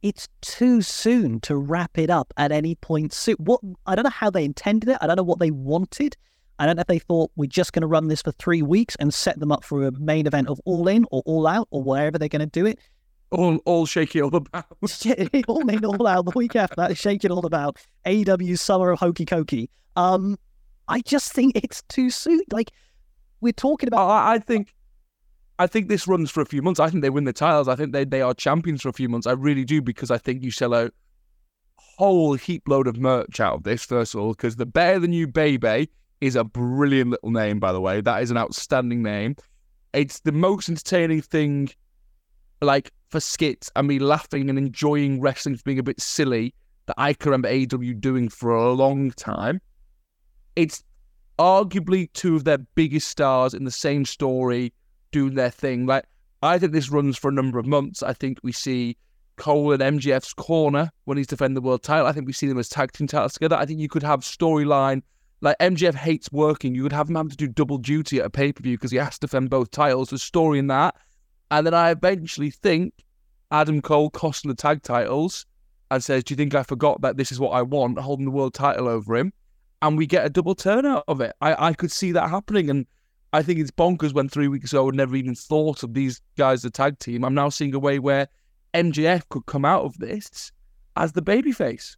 [0.01, 3.35] it's too soon to wrap it up at any point soon.
[3.39, 4.97] What I don't know how they intended it.
[5.01, 6.17] I don't know what they wanted.
[6.59, 8.95] I don't know if they thought we're just going to run this for three weeks
[8.99, 11.81] and set them up for a main event of All In or All Out or
[11.81, 12.77] wherever they're going to do it.
[13.31, 14.65] All, all shake it all about.
[15.47, 16.25] all in, all out.
[16.25, 17.77] The week after that, shake it all about.
[18.05, 19.69] AEW Summer of Hokey Cokey.
[19.95, 20.37] Um,
[20.87, 22.41] I just think it's too soon.
[22.51, 22.71] Like
[23.39, 24.09] we're talking about.
[24.09, 24.73] I, I think
[25.61, 26.79] I think this runs for a few months.
[26.79, 27.67] I think they win the titles.
[27.67, 29.27] I think they, they are champions for a few months.
[29.27, 30.89] I really do because I think you sell a
[31.75, 35.13] whole heap load of merch out of this, first of all, because the Better Than
[35.13, 35.87] You Bay Bay
[36.19, 38.01] is a brilliant little name, by the way.
[38.01, 39.35] That is an outstanding name.
[39.93, 41.69] It's the most entertaining thing,
[42.61, 46.55] like for skits and me laughing and enjoying wrestling being a bit silly
[46.87, 49.61] that I can remember AEW doing for a long time.
[50.55, 50.83] It's
[51.39, 54.73] arguably two of their biggest stars in the same story
[55.11, 55.85] doing their thing.
[55.85, 56.05] Like
[56.43, 58.03] I think this runs for a number of months.
[58.03, 58.97] I think we see
[59.37, 62.07] Cole and MJF's corner when he's defending the world title.
[62.07, 63.55] I think we see them as tag team titles together.
[63.55, 65.01] I think you could have storyline
[65.41, 66.75] like MJF hates working.
[66.75, 68.91] You would have him have to do double duty at a pay per view because
[68.91, 70.09] he has to defend both titles.
[70.09, 70.95] There's story in that.
[71.49, 72.93] And then I eventually think
[73.51, 75.45] Adam Cole costing the tag titles
[75.89, 78.31] and says, Do you think I forgot that this is what I want, holding the
[78.31, 79.33] world title over him?
[79.81, 81.35] And we get a double turn out of it.
[81.41, 82.69] I, I could see that happening.
[82.69, 82.85] And
[83.33, 86.59] I think it's bonkers when three weeks ago I never even thought of these guys
[86.59, 87.23] as a tag team.
[87.23, 88.27] I'm now seeing a way where
[88.73, 90.51] MJF could come out of this
[90.95, 91.95] as the babyface.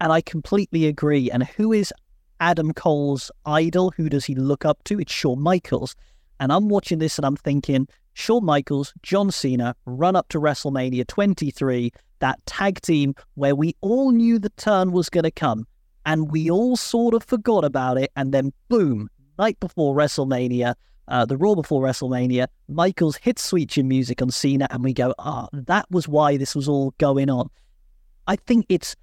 [0.00, 1.30] And I completely agree.
[1.30, 1.92] And who is
[2.40, 3.92] Adam Cole's idol?
[3.96, 5.00] Who does he look up to?
[5.00, 5.94] It's Shawn Michaels.
[6.40, 11.06] And I'm watching this and I'm thinking, Shawn Michaels, John Cena, run up to WrestleMania
[11.06, 15.66] 23, that tag team where we all knew the turn was going to come
[16.06, 18.10] and we all sort of forgot about it.
[18.16, 20.74] And then, boom, night before WrestleMania,
[21.08, 25.48] uh, the Raw before WrestleMania, Michaels hits Sweet music on Cena, and we go, ah,
[25.52, 27.50] that was why this was all going on.
[28.28, 28.96] I think it's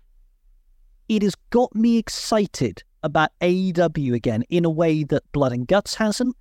[1.09, 5.95] it has got me excited about AEW again in a way that Blood and Guts
[5.95, 6.35] hasn't,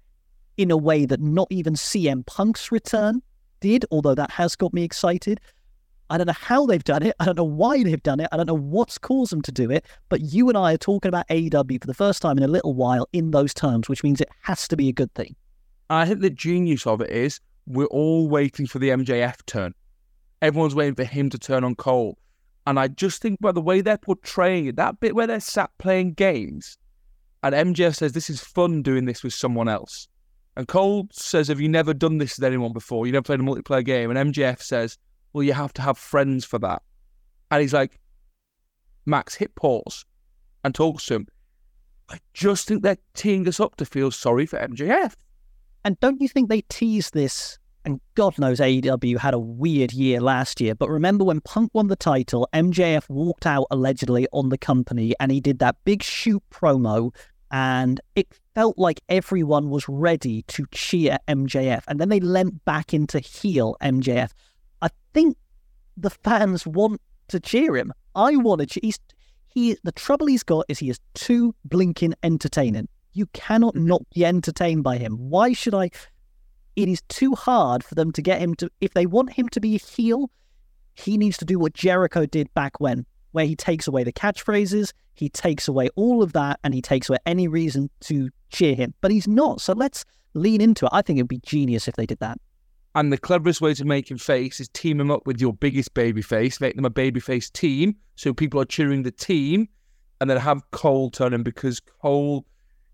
[0.57, 3.21] in a way that not even CM Punk's return
[3.61, 5.41] did, although that has got me excited.
[6.13, 7.17] I don't know how they've done it.
[7.21, 8.29] I don't know why they've done it.
[8.33, 9.87] I don't know what's caused them to do it.
[10.11, 12.75] But you and I are talking about AEW for the first time in a little
[12.75, 15.35] while in those terms, which means it has to be a good thing.
[15.89, 19.73] I think the genius of it is we're all waiting for the MJF turn.
[20.43, 22.19] Everyone's waiting for him to turn on Cole.
[22.67, 25.71] And I just think by the way they're portraying it, that bit where they're sat
[25.79, 26.77] playing games,
[27.43, 30.09] and MJF says, This is fun doing this with someone else.
[30.57, 33.07] And Cole says, Have you never done this with anyone before?
[33.07, 34.15] You never played a multiplayer game?
[34.15, 34.99] And MJF says,
[35.33, 36.83] Well, you have to have friends for that.
[37.51, 37.99] And he's like,
[39.07, 40.05] Max, hit pause
[40.65, 41.27] and talks to him.
[42.09, 45.15] I just think they're teeing us up to feel sorry for MJF.
[45.85, 47.59] And don't you think they teased this?
[47.85, 51.89] And God knows AEW had a weird year last year, but remember when Punk won
[51.89, 56.43] the title, MJF walked out allegedly on the company and he did that big shoot
[56.51, 57.13] promo
[57.51, 61.83] and it felt like everyone was ready to cheer MJF.
[61.89, 64.31] And then they leant back into heel MJF.
[65.13, 65.37] I think
[65.97, 67.93] the fans want to cheer him.
[68.15, 68.81] I want to cheer.
[68.83, 68.99] He's,
[69.47, 72.89] he, the trouble he's got is he is too blinking entertaining.
[73.13, 73.87] You cannot Mm-hmm.
[73.87, 75.17] not be entertained by him.
[75.19, 75.91] Why should I?
[76.77, 78.71] It is too hard for them to get him to.
[78.81, 80.31] If they want him to be a heel,
[80.95, 84.93] he needs to do what Jericho did back when, where he takes away the catchphrases,
[85.13, 88.95] he takes away all of that, and he takes away any reason to cheer him.
[89.03, 89.61] But he's not.
[89.61, 90.91] So let's lean into it.
[90.95, 92.39] I think it'd be genius if they did that.
[92.95, 95.95] And the cleverest way to make him face is team him up with your biggest
[95.95, 99.69] baby face, make them a babyface team, so people are cheering the team,
[100.21, 102.45] and then have Cole turn him because Cole,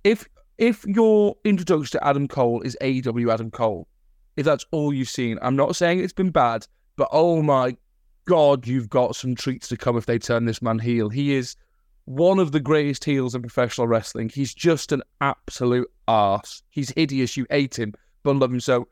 [0.05, 3.89] if if your introduction to Adam Cole is AEW Adam Cole,
[4.37, 7.77] if that's all you've seen, I'm not saying it's been bad, but oh my
[8.25, 11.09] god, you've got some treats to come if they turn this man heel.
[11.09, 11.57] He is
[12.05, 14.31] one of the greatest heels in professional wrestling.
[14.31, 16.63] He's just an absolute arse.
[16.71, 17.37] He's hideous.
[17.37, 18.89] You hate him, but love him so.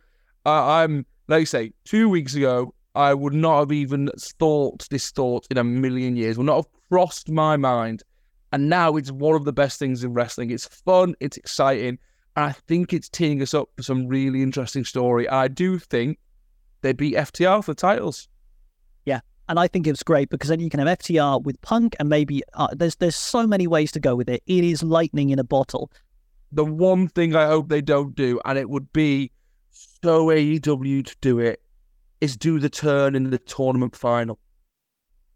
[0.47, 5.11] I, I'm, like I say, two weeks ago, I would not have even thought this
[5.11, 8.03] thought in a million years, would not have crossed my mind.
[8.53, 10.51] And now it's one of the best things in wrestling.
[10.51, 11.99] It's fun, it's exciting,
[12.37, 15.29] and I think it's teeing us up for some really interesting story.
[15.29, 16.19] I do think
[16.83, 18.29] they beat FTR for the titles.
[19.05, 22.09] Yeah, and I think it's great because then you can have FTR with Punk, and
[22.09, 24.43] maybe uh, there's there's so many ways to go with it.
[24.47, 25.91] It is lightning in a bottle.
[26.53, 29.33] The one thing I hope they don't do, and it would be
[30.07, 31.61] so AEW to do it,
[32.21, 34.39] is do the turn in the tournament final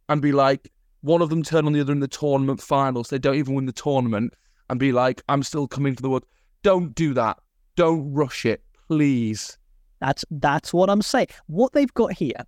[0.09, 3.11] and be like, one of them turn on the other in the tournament finals.
[3.11, 4.33] They don't even win the tournament
[4.68, 6.24] and be like, I'm still coming for the world.
[6.62, 7.38] Don't do that.
[7.74, 9.59] Don't rush it, please.
[9.98, 11.26] That's that's what I'm saying.
[11.48, 12.44] What they've got here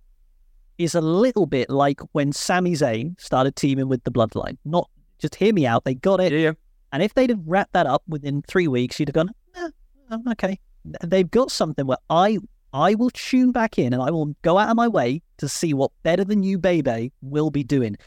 [0.77, 4.57] is a little bit like when Sami Zayn started teaming with the Bloodline.
[4.63, 5.83] Not just hear me out.
[5.83, 6.53] They got it, Yeah.
[6.93, 9.69] and if they'd have wrapped that up within three weeks, you'd have gone, eh,
[10.09, 10.57] um, okay.
[11.03, 12.37] They've got something where I
[12.73, 15.73] I will tune back in and I will go out of my way to see
[15.73, 17.97] what better than you, baby, will be doing.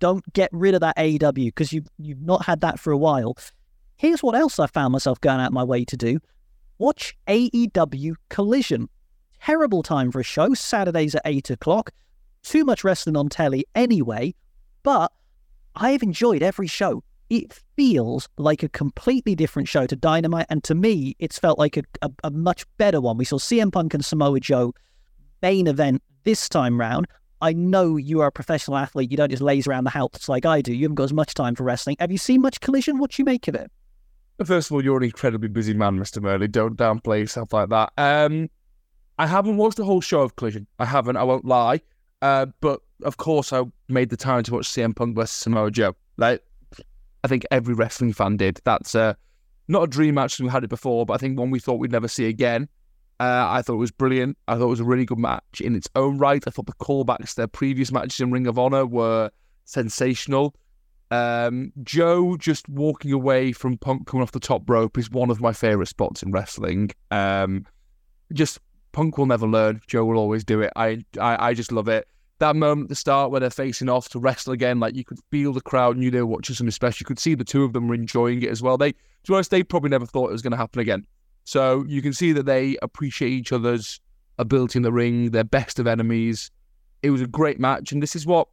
[0.00, 3.36] Don't get rid of that AEW because you've you've not had that for a while.
[3.96, 6.18] Here's what else I found myself going out of my way to do:
[6.78, 8.88] watch AEW Collision.
[9.40, 10.54] Terrible time for a show.
[10.54, 11.90] Saturdays at eight o'clock.
[12.42, 14.34] Too much wrestling on telly anyway,
[14.82, 15.12] but
[15.76, 17.02] I've enjoyed every show.
[17.34, 21.76] It feels like a completely different show to Dynamite, and to me, it's felt like
[21.76, 23.16] a, a, a much better one.
[23.16, 24.72] We saw CM Punk and Samoa Joe
[25.42, 27.08] main event this time round.
[27.40, 29.10] I know you are a professional athlete.
[29.10, 30.72] You don't just laze around the house like I do.
[30.72, 31.96] You haven't got as much time for wrestling.
[31.98, 32.98] Have you seen much Collision?
[32.98, 33.68] What do you make of it?
[34.44, 36.22] First of all, you're an incredibly busy man, Mr.
[36.22, 36.46] Murley.
[36.46, 37.92] Don't downplay yourself like that.
[37.98, 38.48] Um,
[39.18, 40.68] I haven't watched the whole show of Collision.
[40.78, 41.16] I haven't.
[41.16, 41.80] I won't lie.
[42.22, 45.96] Uh, but of course, I made the time to watch CM Punk versus Samoa Joe.
[46.16, 46.44] Like,
[47.24, 48.60] I think every wrestling fan did.
[48.64, 49.14] That's uh,
[49.66, 50.38] not a dream match.
[50.38, 52.68] We had it before, but I think one we thought we'd never see again.
[53.18, 54.36] Uh, I thought it was brilliant.
[54.46, 56.44] I thought it was a really good match in its own right.
[56.46, 59.30] I thought the callbacks to their previous matches in Ring of Honor were
[59.64, 60.54] sensational.
[61.10, 65.40] Um, Joe just walking away from Punk coming off the top rope is one of
[65.40, 66.90] my favorite spots in wrestling.
[67.10, 67.64] Um,
[68.34, 68.58] just
[68.92, 69.80] Punk will never learn.
[69.86, 70.72] Joe will always do it.
[70.76, 72.06] I, I, I just love it.
[72.40, 75.20] That moment at the start where they're facing off to wrestle again, like you could
[75.30, 77.04] feel the crowd, knew they were watching some special.
[77.04, 78.76] You could see the two of them were enjoying it as well.
[78.76, 81.06] They, to be honest, they probably never thought it was going to happen again.
[81.44, 84.00] So you can see that they appreciate each other's
[84.38, 85.30] ability in the ring.
[85.30, 86.50] They're best of enemies.
[87.02, 88.48] It was a great match, and this is what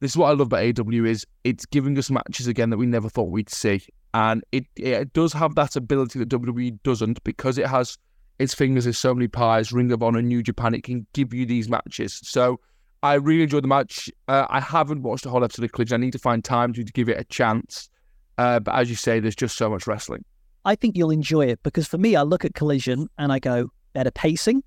[0.00, 2.86] this is what I love about AW is it's giving us matches again that we
[2.86, 3.82] never thought we'd see,
[4.14, 7.96] and it it does have that ability that WWE doesn't because it has
[8.38, 9.72] its fingers in so many pies.
[9.72, 12.20] Ring of Honor, New Japan, it can give you these matches.
[12.22, 12.60] So
[13.02, 14.10] I really enjoyed the match.
[14.26, 16.00] Uh, I haven't watched the whole episode of Collision.
[16.00, 17.88] I need to find time to, give it a chance.
[18.38, 20.24] Uh, but as you say, there's just so much wrestling.
[20.64, 23.70] I think you'll enjoy it because for me, I look at Collision and I go,
[23.92, 24.62] better pacing,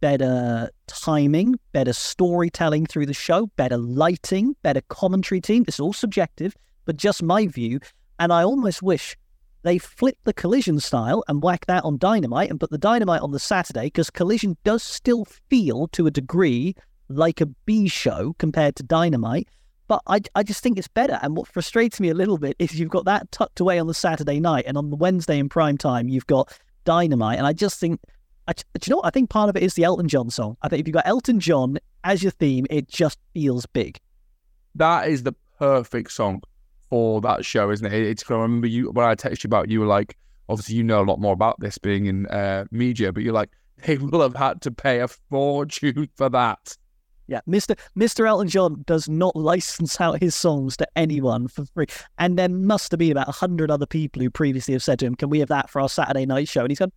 [0.00, 5.64] better timing, better storytelling through the show, better lighting, better commentary team.
[5.68, 7.80] Is all subjective, but just my view.
[8.18, 9.16] And I almost wish
[9.62, 13.32] they flipped the collision style and whack that on dynamite and put the dynamite on
[13.32, 16.74] the Saturday because collision does still feel to a degree
[17.10, 19.48] like a B show compared to dynamite.
[19.88, 21.18] But I, I just think it's better.
[21.20, 23.94] And what frustrates me a little bit is you've got that tucked away on the
[23.94, 27.38] Saturday night, and on the Wednesday in prime time, you've got Dynamite.
[27.38, 28.00] And I just think,
[28.46, 29.06] I, do you know what?
[29.06, 30.56] I think part of it is the Elton John song.
[30.62, 33.98] I think if you've got Elton John as your theme, it just feels big.
[34.76, 36.42] That is the perfect song
[36.88, 37.92] for that show, isn't it?
[37.92, 40.16] It's I remember you when I texted you about you were like,
[40.48, 43.50] obviously you know a lot more about this being in uh, media, but you're like,
[43.86, 46.76] they will have had to pay a fortune for that.
[47.30, 47.78] Yeah, Mr.
[47.96, 48.26] Mr.
[48.26, 51.86] Elton John does not license out his songs to anyone for free.
[52.18, 55.06] And there must have been about a hundred other people who previously have said to
[55.06, 56.62] him, Can we have that for our Saturday night show?
[56.62, 56.90] And he's gone,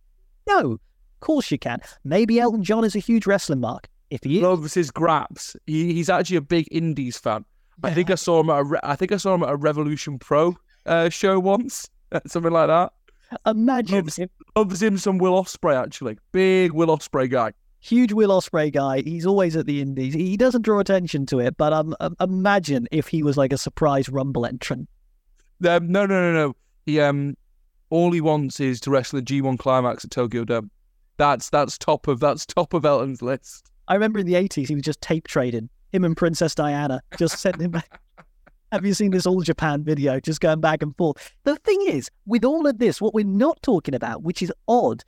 [0.48, 0.80] No, of
[1.20, 1.78] course you can.
[2.02, 3.88] Maybe Elton John is a huge wrestling mark.
[4.10, 5.54] If he is, loves his graps.
[5.68, 7.44] He, he's actually a big indies fan.
[7.84, 7.90] Yeah.
[7.90, 10.18] I think I saw him at a, I think I saw him at a Revolution
[10.18, 11.88] Pro uh, show once,
[12.26, 12.92] something like that.
[13.46, 14.18] Imagine loves,
[14.56, 17.52] loves him some Will Ospreay actually, big Will Ospreay guy
[17.84, 19.02] huge Will Ospreay guy.
[19.02, 20.14] He's always at the Indies.
[20.14, 23.58] He doesn't draw attention to it, but um, um imagine if he was like a
[23.58, 24.88] surprise Rumble entrant.
[25.66, 26.56] Um, no, no, no, no.
[26.86, 27.36] He um,
[27.90, 30.70] all he wants is to wrestle a G1 climax at Tokyo Dome.
[31.16, 33.70] That's that's top of that's top of Elton's list.
[33.86, 37.38] I remember in the eighties he was just tape trading him and Princess Diana, just
[37.38, 38.00] sending back.
[38.72, 40.18] Have you seen this All Japan video?
[40.18, 41.32] Just going back and forth.
[41.44, 45.04] The thing is, with all of this, what we're not talking about, which is odd,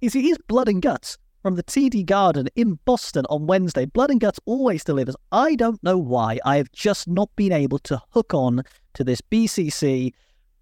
[0.00, 3.84] is it is blood and guts from the TD Garden in Boston on Wednesday.
[3.86, 5.16] Blood and Guts always delivers.
[5.32, 6.38] I don't know why.
[6.44, 8.62] I have just not been able to hook on
[8.94, 10.12] to this BCC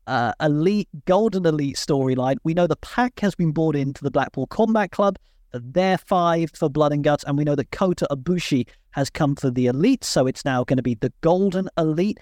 [0.07, 2.37] uh, elite, golden elite storyline.
[2.45, 5.17] We know the Pac has been brought into the Blackpool Combat Club.
[5.53, 9.51] They're five for Blood and Guts, and we know that Kota Ibushi has come for
[9.51, 12.19] the elite, so it's now going to be the golden elite.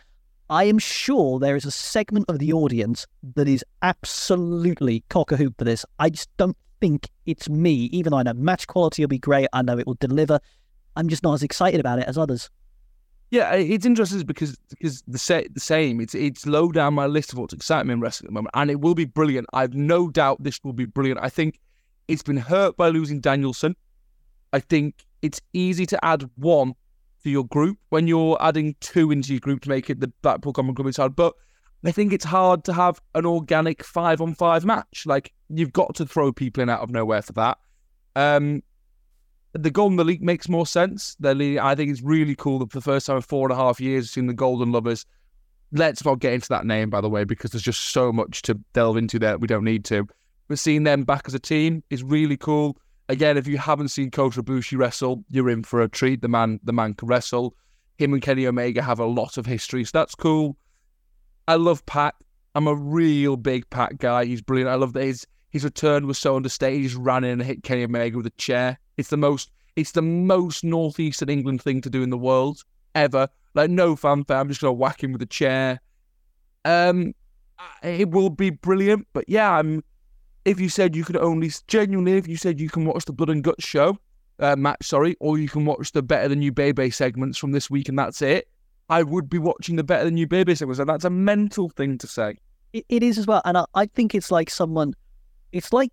[0.50, 5.36] I am sure there is a segment of the audience that is absolutely cock a
[5.36, 5.84] hoop for this.
[5.98, 9.48] I just don't think it's me, even though I know match quality will be great.
[9.54, 10.38] I know it will deliver.
[10.96, 12.50] I'm just not as excited about it as others.
[13.30, 15.98] Yeah, it's interesting because because the, sa- the same.
[16.02, 18.52] It's it's low down my list of what's exciting me in wrestling at the moment,
[18.52, 19.46] and it will be brilliant.
[19.54, 21.20] I've no doubt this will be brilliant.
[21.22, 21.58] I think
[22.06, 23.76] it's been hurt by losing Danielson.
[24.52, 26.74] I think it's easy to add one
[27.22, 30.52] to your group when you're adding two into your group to make it the Blackpool
[30.52, 31.16] Common Group inside.
[31.16, 31.32] But
[31.84, 35.04] I think it's hard to have an organic five on five match.
[35.06, 37.58] Like you've got to throw people in out of nowhere for that.
[38.16, 38.62] Um,
[39.52, 41.16] the Golden Elite makes more sense.
[41.20, 43.62] The I think it's really cool that for the first time in four and a
[43.62, 45.06] half years, seeing the Golden Lovers.
[45.72, 48.54] Let's not get into that name, by the way, because there's just so much to
[48.74, 49.38] delve into there.
[49.38, 50.06] We don't need to.
[50.46, 52.76] But seeing them back as a team is really cool.
[53.08, 56.22] Again, if you haven't seen Kota Ibushi wrestle, you're in for a treat.
[56.22, 57.54] The man, the man can wrestle.
[57.98, 60.56] Him and Kenny Omega have a lot of history, so that's cool.
[61.46, 62.14] I love Pac.
[62.54, 64.24] I'm a real big Pac guy.
[64.24, 64.70] He's brilliant.
[64.70, 66.80] I love that his his return was so understated.
[66.80, 68.78] He just ran in and hit Kenny Omega with a chair.
[68.96, 72.62] It's the most it's the most northeastern England thing to do in the world
[72.94, 73.28] ever.
[73.54, 74.38] Like no fanfare.
[74.38, 75.80] I'm just gonna whack him with a chair.
[76.64, 77.14] Um,
[77.82, 79.06] it will be brilliant.
[79.12, 79.82] But yeah, I'm.
[80.44, 83.30] If you said you could only genuinely, if you said you can watch the Blood
[83.30, 83.98] and Guts show,
[84.38, 87.52] uh, match, sorry, or you can watch the Better Than You Bay Bay segments from
[87.52, 88.48] this week, and that's it.
[88.88, 91.68] I would be watching the Better Than You Bay Bay segments, and that's a mental
[91.68, 92.36] thing to say.
[92.72, 94.92] it, it is as well, and I, I think it's like someone.
[95.52, 95.90] It's like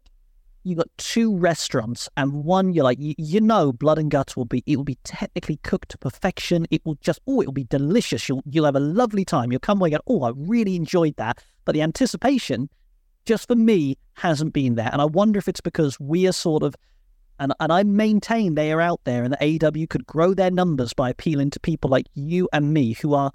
[0.64, 4.46] you got two restaurants, and one you're like, you, you, know, blood and guts will
[4.46, 4.64] be.
[4.66, 6.66] It will be technically cooked to perfection.
[6.70, 8.28] It will just, oh, it will be delicious.
[8.28, 9.52] You'll you'll have a lovely time.
[9.52, 11.44] You'll come away and oh, I really enjoyed that.
[11.64, 12.70] But the anticipation,
[13.26, 16.64] just for me, hasn't been there, and I wonder if it's because we are sort
[16.64, 16.76] of
[17.42, 20.94] and, and I maintain they are out there and that AEW could grow their numbers
[20.94, 23.32] by appealing to people like you and me who are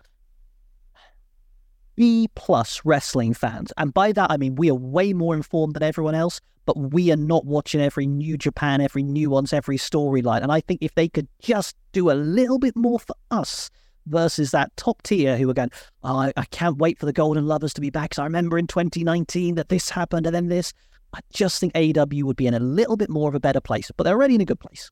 [1.96, 3.72] B plus wrestling fans.
[3.76, 7.10] And by that, I mean we are way more informed than everyone else, but we
[7.10, 10.42] are not watching every new Japan, every nuance, every storyline.
[10.42, 13.70] And I think if they could just do a little bit more for us
[14.06, 15.72] versus that top tier who are going,
[16.04, 18.14] oh, I, I can't wait for the Golden Lovers to be back.
[18.14, 20.72] So I remember in 2019 that this happened and then this.
[21.16, 23.90] I just think AEW would be in a little bit more of a better place,
[23.96, 24.90] but they're already in a good place.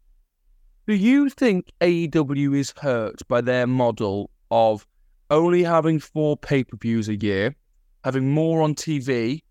[0.87, 4.87] Do you think AEW is hurt by their model of
[5.31, 7.55] only having four pay per views a year,
[8.05, 9.43] having more on TV,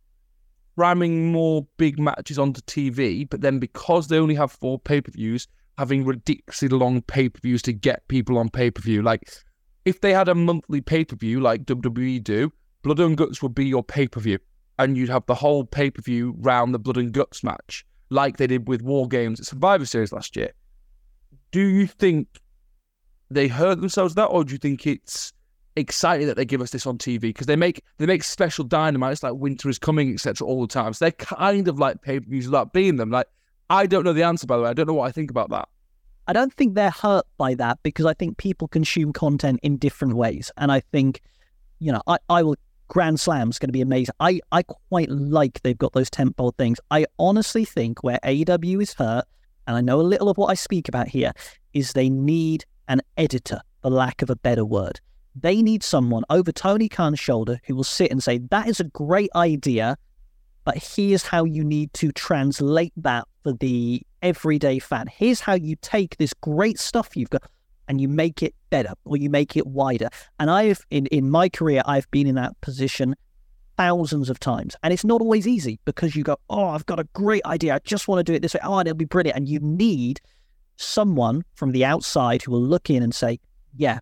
[0.76, 5.12] ramming more big matches onto TV, but then because they only have four pay per
[5.12, 5.48] views,
[5.78, 9.04] having ridiculously long pay per views to get people on pay per view?
[9.04, 9.32] Like,
[9.86, 12.52] if they had a monthly pay per view like WWE do,
[12.82, 14.40] Blood and Guts would be your pay per view
[14.80, 18.38] and you'd have the whole pay per view round the blood and guts match, like
[18.38, 20.52] they did with War Games at Survivor Series last year.
[21.52, 22.28] Do you think
[23.30, 25.34] they hurt themselves that, or do you think it's
[25.76, 29.24] exciting that they give us this on TV because they make they make special dynamites
[29.24, 30.48] like Winter is Coming etc.
[30.48, 30.94] all the time.
[30.94, 33.10] So they're kind of like pay per views without being them.
[33.10, 33.28] Like
[33.70, 34.70] I don't know the answer by the way.
[34.70, 35.68] I don't know what I think about that.
[36.28, 40.16] I don't think they're hurt by that because I think people consume content in different
[40.16, 41.22] ways, and I think
[41.80, 42.56] you know I I will.
[42.94, 44.14] Grand Slam's going to be amazing.
[44.20, 46.80] I, I quite like they've got those tempo things.
[46.92, 49.26] I honestly think where AEW is hurt,
[49.66, 51.32] and I know a little of what I speak about here,
[51.74, 55.02] is they need an editor, for lack of a better word.
[55.36, 58.84] They need someone over Tony Khan's shoulder who will sit and say, that is a
[58.84, 59.98] great idea,
[60.64, 65.08] but here's how you need to translate that for the everyday fan.
[65.08, 67.42] Here's how you take this great stuff you've got
[67.88, 70.10] and you make it better or you make it wider.
[70.40, 73.16] And I've, in, in my career, I've been in that position
[73.78, 74.76] thousands of times.
[74.84, 77.76] And it's not always easy because you go, oh, I've got a great idea.
[77.76, 78.60] I just want to do it this way.
[78.64, 79.38] Oh, it'll be brilliant.
[79.38, 80.22] And you need
[80.78, 83.40] someone from the outside who will look in and say,
[83.76, 84.00] yeah,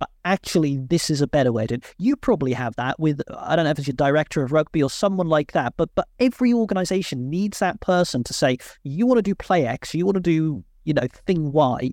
[0.00, 3.66] but actually this is a better way to you probably have that with i don't
[3.66, 7.30] know if it's your director of rugby or someone like that but but every organization
[7.30, 10.64] needs that person to say you want to do play x you want to do
[10.84, 11.90] you know thing y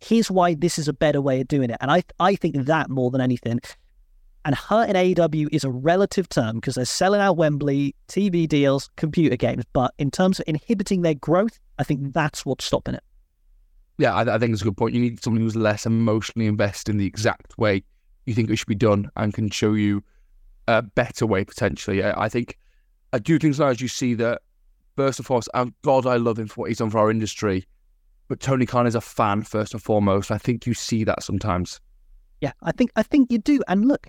[0.00, 2.90] here's why this is a better way of doing it and i i think that
[2.90, 3.60] more than anything
[4.46, 8.88] and her in AEW is a relative term because they're selling out Wembley, TV deals,
[8.96, 9.64] computer games.
[9.74, 13.02] But in terms of inhibiting their growth, I think that's what's stopping it
[14.00, 14.94] yeah, I, I, think it's a good point.
[14.94, 17.84] You need someone who's less emotionally invested in the exact way
[18.24, 20.02] you think it should be done and can show you
[20.68, 22.02] a better way potentially.
[22.02, 22.58] I, I think
[23.12, 24.40] I do think sometimes you see that
[24.96, 27.66] first and foremost, and God, I love him for what he's done for our industry.
[28.30, 30.30] But Tony Khan is a fan first and foremost.
[30.30, 31.80] I think you see that sometimes.
[32.40, 33.60] Yeah, I think I think you do.
[33.66, 34.06] And look,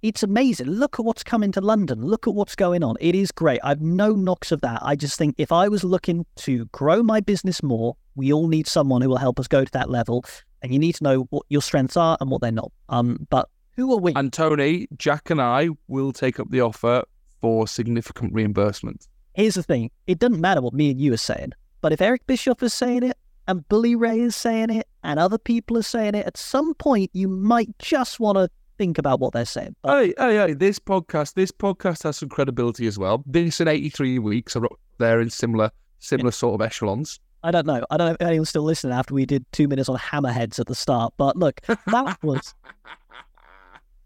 [0.00, 0.68] it's amazing.
[0.68, 2.02] Look at what's coming to London.
[2.02, 2.96] Look at what's going on.
[2.98, 3.60] It is great.
[3.62, 4.80] I've no knocks of that.
[4.82, 8.66] I just think if I was looking to grow my business more, we all need
[8.66, 10.24] someone who will help us go to that level.
[10.62, 12.72] And you need to know what your strengths are and what they're not.
[12.88, 14.14] Um, but who are we?
[14.14, 17.04] And Tony, Jack, and I will take up the offer
[17.42, 19.08] for significant reimbursement.
[19.34, 22.26] Here's the thing: it doesn't matter what me and you are saying, but if Eric
[22.26, 23.16] Bischoff is saying it,
[23.48, 27.10] and Bully Ray is saying it, and other people are saying it, at some point
[27.12, 29.74] you might just want to think about what they're saying.
[29.82, 30.04] But...
[30.04, 33.22] Hey, hey, hey, this podcast, this podcast has some credibility as well.
[33.26, 36.32] This in 83 weeks are up there in similar, similar yeah.
[36.32, 37.20] sort of echelons.
[37.42, 37.84] I don't know.
[37.90, 40.66] I don't know if anyone's still listening after we did two minutes on hammerheads at
[40.66, 41.14] the start.
[41.16, 42.54] But look, that was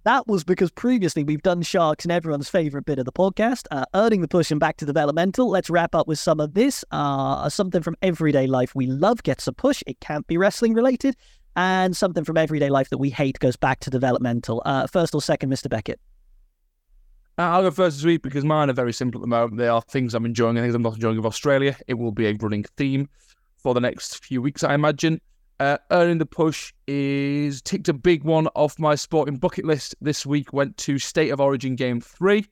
[0.05, 3.84] that was because previously we've done sharks and everyone's favorite bit of the podcast, uh,
[3.94, 5.48] earning the push and back to developmental.
[5.48, 6.84] Let's wrap up with some of this.
[6.90, 9.82] Uh, something from everyday life we love gets a push.
[9.86, 11.16] It can't be wrestling related,
[11.57, 14.62] and something from everyday life that we hate goes back to developmental.
[14.64, 15.68] Uh, first or second, Mr.
[15.68, 16.00] Beckett.
[17.36, 19.59] Uh, I'll go first this week because mine are very simple at the moment.
[19.59, 21.76] They are things I'm enjoying and things I'm not enjoying of Australia.
[21.88, 23.09] It will be a running theme
[23.57, 25.20] for the next few weeks, I imagine.
[25.64, 30.26] Uh, earning the push is ticked a big one off my sporting bucket list this
[30.26, 30.52] week.
[30.52, 32.44] Went to State of Origin Game Three.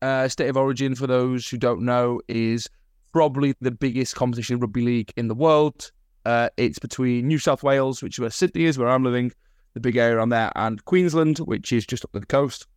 [0.00, 2.68] Uh, State of Origin, for those who don't know, is
[3.12, 5.90] probably the biggest competition in rugby league in the world.
[6.24, 9.32] Uh, it's between New South Wales, which is where Sydney is, where I'm living,
[9.74, 12.68] the big area on there, and Queensland, which is just up the coast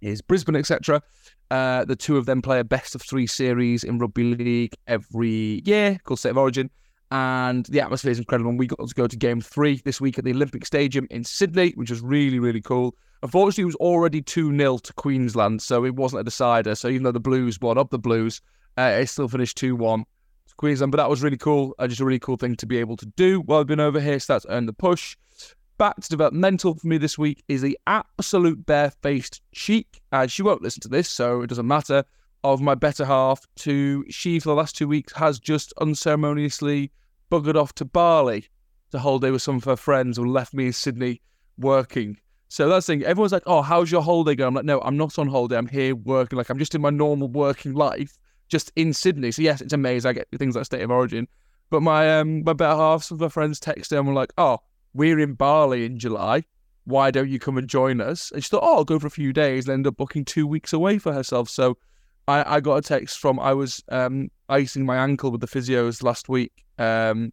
[0.00, 1.02] is Brisbane, etc.
[1.50, 5.62] Uh, the two of them play a best of three series in rugby league every
[5.64, 6.70] year called State of Origin.
[7.10, 8.50] And the atmosphere is incredible.
[8.50, 11.24] And we got to go to game three this week at the Olympic Stadium in
[11.24, 12.94] Sydney, which was really, really cool.
[13.22, 16.74] Unfortunately, it was already 2 0 to Queensland, so it wasn't a decider.
[16.74, 18.40] So even though the Blues won up the Blues,
[18.76, 20.04] uh, it still finished 2 1
[20.48, 20.92] to Queensland.
[20.92, 21.74] But that was really cool.
[21.78, 24.00] Uh, just a really cool thing to be able to do while I've been over
[24.00, 24.18] here.
[24.18, 25.16] So that's earned the push
[25.78, 30.62] back to developmental for me this week is the absolute barefaced cheek, and she won't
[30.62, 32.04] listen to this, so it doesn't matter,
[32.52, 36.90] of my better half to she, for the last two weeks, has just unceremoniously
[37.30, 38.46] buggered off to Bali
[38.90, 41.20] to holiday with some of her friends and left me in Sydney
[41.58, 42.16] working.
[42.48, 43.02] So that's the thing.
[43.04, 44.48] Everyone's like, oh, how's your holiday going?
[44.48, 45.56] I'm like, no, I'm not on holiday.
[45.56, 46.36] I'm here working.
[46.36, 48.16] Like, I'm just in my normal working life,
[48.48, 49.32] just in Sydney.
[49.32, 50.08] So, yes, it's amazing.
[50.08, 51.26] I get things like State of Origin.
[51.70, 54.58] But my um my better half, some of my friends texted and were like, oh,
[54.94, 56.44] we're in Bali in July.
[56.84, 58.30] Why don't you come and join us?
[58.30, 60.46] And she thought, oh, I'll go for a few days and end up booking two
[60.46, 61.50] weeks away for herself.
[61.50, 61.76] So
[62.28, 66.02] I, I got a text from, I was um, icing my ankle with the physios
[66.02, 66.52] last week.
[66.78, 67.32] Um,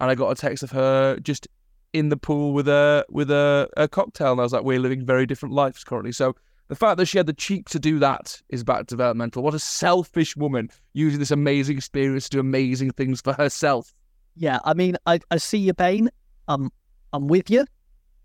[0.00, 1.46] and I got a text of her just
[1.92, 4.32] in the pool with a with a, a cocktail.
[4.32, 6.12] And I was like, we're living very different lives currently.
[6.12, 6.34] So
[6.68, 9.42] the fact that she had the cheek to do that is back developmental.
[9.42, 13.92] What a selfish woman using this amazing experience to do amazing things for herself.
[14.36, 16.08] Yeah, I mean, I, I see your pain.
[16.48, 16.72] Um,
[17.12, 17.66] I'm with you.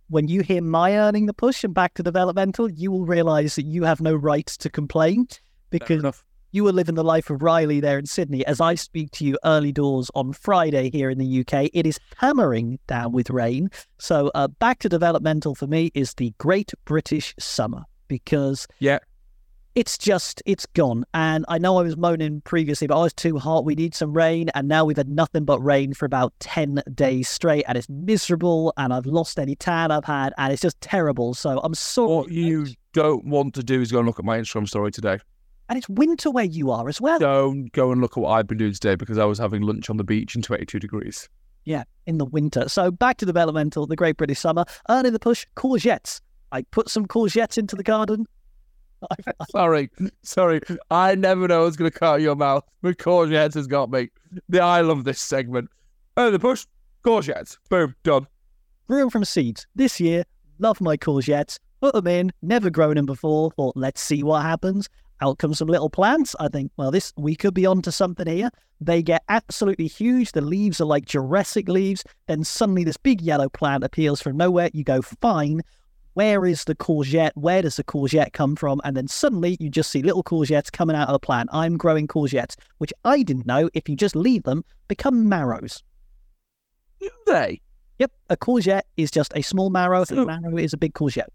[0.09, 3.65] When you hear my earning the push and back to developmental, you will realize that
[3.65, 5.27] you have no right to complain
[5.79, 8.45] because you are living the life of Riley there in Sydney.
[8.45, 11.99] As I speak to you early doors on Friday here in the UK, it is
[12.17, 13.69] hammering down with rain.
[13.97, 18.99] So uh, back to developmental for me is the Great British Summer because Yeah.
[19.73, 21.03] it's just it's gone.
[21.13, 23.65] And I know I was moaning previously, but I was too hot.
[23.65, 27.27] We need some rain, and now we've had nothing but rain for about ten days
[27.27, 28.73] straight, and it's miserable.
[28.77, 31.33] And I've lost any tan I've had, and it's just terrible.
[31.33, 32.07] So I'm sorry.
[32.15, 35.17] What you don't want to do is go and look at my Instagram story today.
[35.67, 37.17] And it's winter where you are as well.
[37.19, 39.89] Don't go and look at what I've been doing today because I was having lunch
[39.89, 41.27] on the beach in 22 degrees.
[41.63, 42.69] Yeah, in the winter.
[42.69, 44.65] So back to the developmental, the Great British Summer.
[44.89, 46.21] Earning the push, courgettes.
[46.51, 48.27] I put some courgettes into the garden.
[49.51, 49.89] Sorry,
[50.23, 50.61] sorry.
[50.89, 54.09] I never know what's going to cut your mouth, but courgettes has got me.
[54.49, 55.69] The I love this segment.
[56.17, 56.65] Oh, the push,
[57.03, 57.57] courgettes.
[57.69, 58.25] Boom, done.
[58.87, 59.67] Grew them from seeds.
[59.75, 60.23] This year,
[60.59, 61.59] love my courgettes.
[61.81, 63.51] Put them in, never grown them before.
[63.51, 64.87] Thought, let's see what happens.
[65.21, 66.35] Out come some little plants.
[66.39, 68.49] I think, well, this we could be onto something here.
[68.81, 70.33] They get absolutely huge.
[70.33, 72.03] The leaves are like Jurassic leaves.
[72.27, 74.69] Then suddenly this big yellow plant appears from nowhere.
[74.73, 75.61] You go, fine.
[76.15, 77.31] Where is the courgette?
[77.35, 78.81] Where does the courgette come from?
[78.83, 81.49] And then suddenly you just see little courgettes coming out of the plant.
[81.51, 85.83] I'm growing courgettes, which I didn't know if you just leave them, become marrows.
[86.99, 87.61] Do they?
[87.99, 90.03] Yep, a courgette is just a small marrow.
[90.03, 91.27] So- a marrow is a big courgette.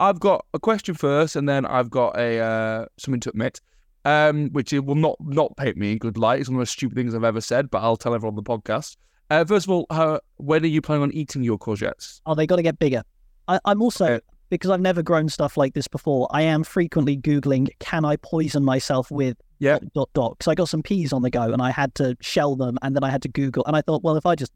[0.00, 3.60] I've got a question first, and then I've got a uh, something to admit,
[4.04, 6.40] um, which it will not not paint me in good light.
[6.40, 8.42] It's one of the most stupid things I've ever said, but I'll tell everyone on
[8.44, 8.96] the podcast.
[9.30, 12.20] Uh, first of all, how, when are you planning on eating your courgettes?
[12.26, 13.02] Oh, they got to get bigger.
[13.48, 14.20] I, I'm also Okay.
[14.50, 16.28] because I've never grown stuff like this before.
[16.30, 19.78] I am frequently googling, can I poison myself with Yeah.
[19.78, 20.38] dot dot dot?
[20.38, 22.94] Because I got some peas on the go and I had to shell them, and
[22.94, 24.52] then I had to Google, and I thought, well, if I just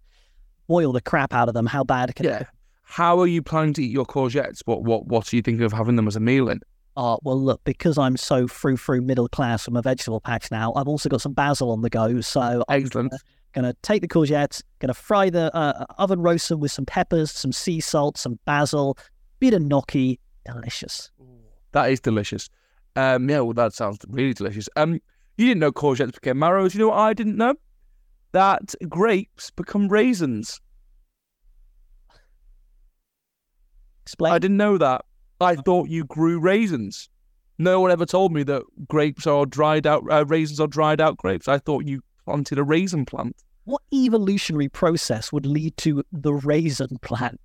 [0.67, 2.43] boil the crap out of them, how bad can it Yeah.
[2.89, 4.63] How are you planning to eat your courgettes?
[4.65, 6.61] What what what are you thinking of having them as a meal in?
[6.97, 10.73] Oh, well, look, because I'm so frou frou middle class from a vegetable patch now,
[10.75, 12.23] I've also got some basil on the go.
[12.23, 13.13] So I'm Excellent.
[13.53, 16.87] going to take the courgettes, going to fry the uh, oven roast them with some
[16.87, 18.97] peppers, some sea salt, some basil,
[19.39, 20.19] bit of gnocchi.
[20.47, 21.11] Delicious.
[21.73, 22.49] That is delicious.
[22.97, 24.67] Um, yeah, well, that sounds really delicious.
[24.77, 24.95] Um,
[25.37, 26.75] you didn't know courgettes became marrows.
[26.75, 27.55] You know what I didn't know?
[28.33, 30.59] That grapes become raisins.
[34.09, 34.33] Explain.
[34.33, 35.05] I didn't know that.
[35.39, 37.11] I thought you grew raisins.
[37.59, 41.19] No one ever told me that grapes are dried out, uh, raisins are dried out
[41.19, 41.47] grapes.
[41.47, 43.37] I thought you planted a raisin plant.
[43.65, 47.39] What evolutionary process would lead to the raisin plant?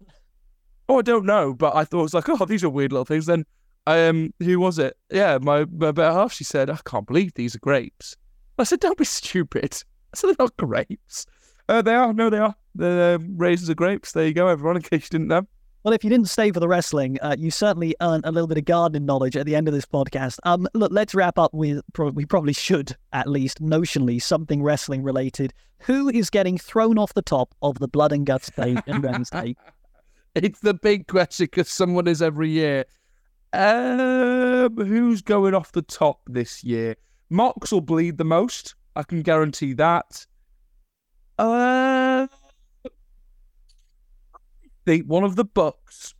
[0.88, 3.04] Oh, I don't know, but I thought it was like, oh, these are weird little
[3.04, 3.26] things.
[3.26, 3.46] Then,
[3.86, 4.96] um, who was it?
[5.12, 6.32] Yeah, my, my better half.
[6.32, 8.16] She said, I can't believe these are grapes.
[8.58, 9.74] I said, don't be stupid.
[10.14, 11.26] I said, they're not grapes.
[11.68, 12.14] Uh, they are.
[12.14, 12.56] No, they are.
[12.76, 14.14] The um, raisins are grapes.
[14.14, 14.78] There you go, everyone.
[14.78, 15.46] In case you didn't know.
[15.84, 18.58] Well, if you didn't stay for the wrestling, uh, you certainly earned a little bit
[18.58, 20.40] of gardening knowledge at the end of this podcast.
[20.44, 25.04] Um, look, let's wrap up with pro- we probably should at least notionally something wrestling
[25.04, 25.54] related.
[25.80, 29.56] Who is getting thrown off the top of the blood and guts stage in Wednesday?
[30.36, 32.86] It's the big question because someone is every year.
[33.54, 36.96] Um, who's going off the top this year?
[37.30, 38.74] Mox will bleed the most.
[38.96, 40.26] I can guarantee that.
[41.38, 42.26] Uh,
[44.86, 46.14] the one of the books.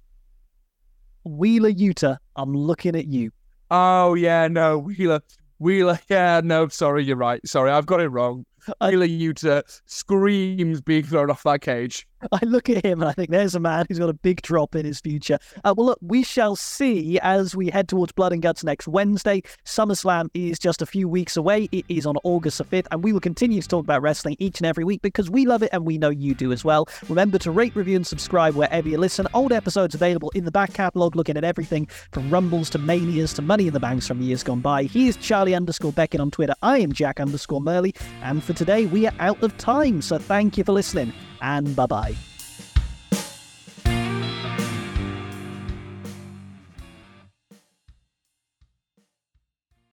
[1.24, 3.32] Wheeler Yuta, I'm looking at you.
[3.72, 5.22] Oh yeah, no Wheeler.
[5.60, 6.00] Wheeler.
[6.10, 6.68] Yeah, no.
[6.68, 7.46] Sorry, you're right.
[7.48, 8.46] Sorry, I've got it wrong.
[8.82, 12.08] Wheeler Yuta screams being thrown off that cage.
[12.32, 14.76] I look at him and I think there's a man who's got a big drop
[14.76, 15.40] in his future.
[15.64, 19.42] Uh, well, look, we shall see as we head towards Blood and Guts next Wednesday.
[19.66, 21.68] SummerSlam is just a few weeks away.
[21.72, 24.60] It is on August the 5th, and we will continue to talk about wrestling each
[24.60, 26.88] and every week because we love it and we know you do as well.
[27.10, 29.28] Remember to rate, review, and subscribe wherever you listen.
[29.34, 33.42] Old episodes available in the back catalogue, looking at everything from Rumbles to Manias to
[33.42, 34.84] Money in the Banks from years gone by.
[34.84, 36.56] He is Charlie underscore Beckett on Twitter.
[36.62, 37.94] I am Jack underscore Murley.
[38.22, 40.02] And for today, we are out of time.
[40.02, 41.14] So thank you for listening,
[41.44, 42.33] and bye bye.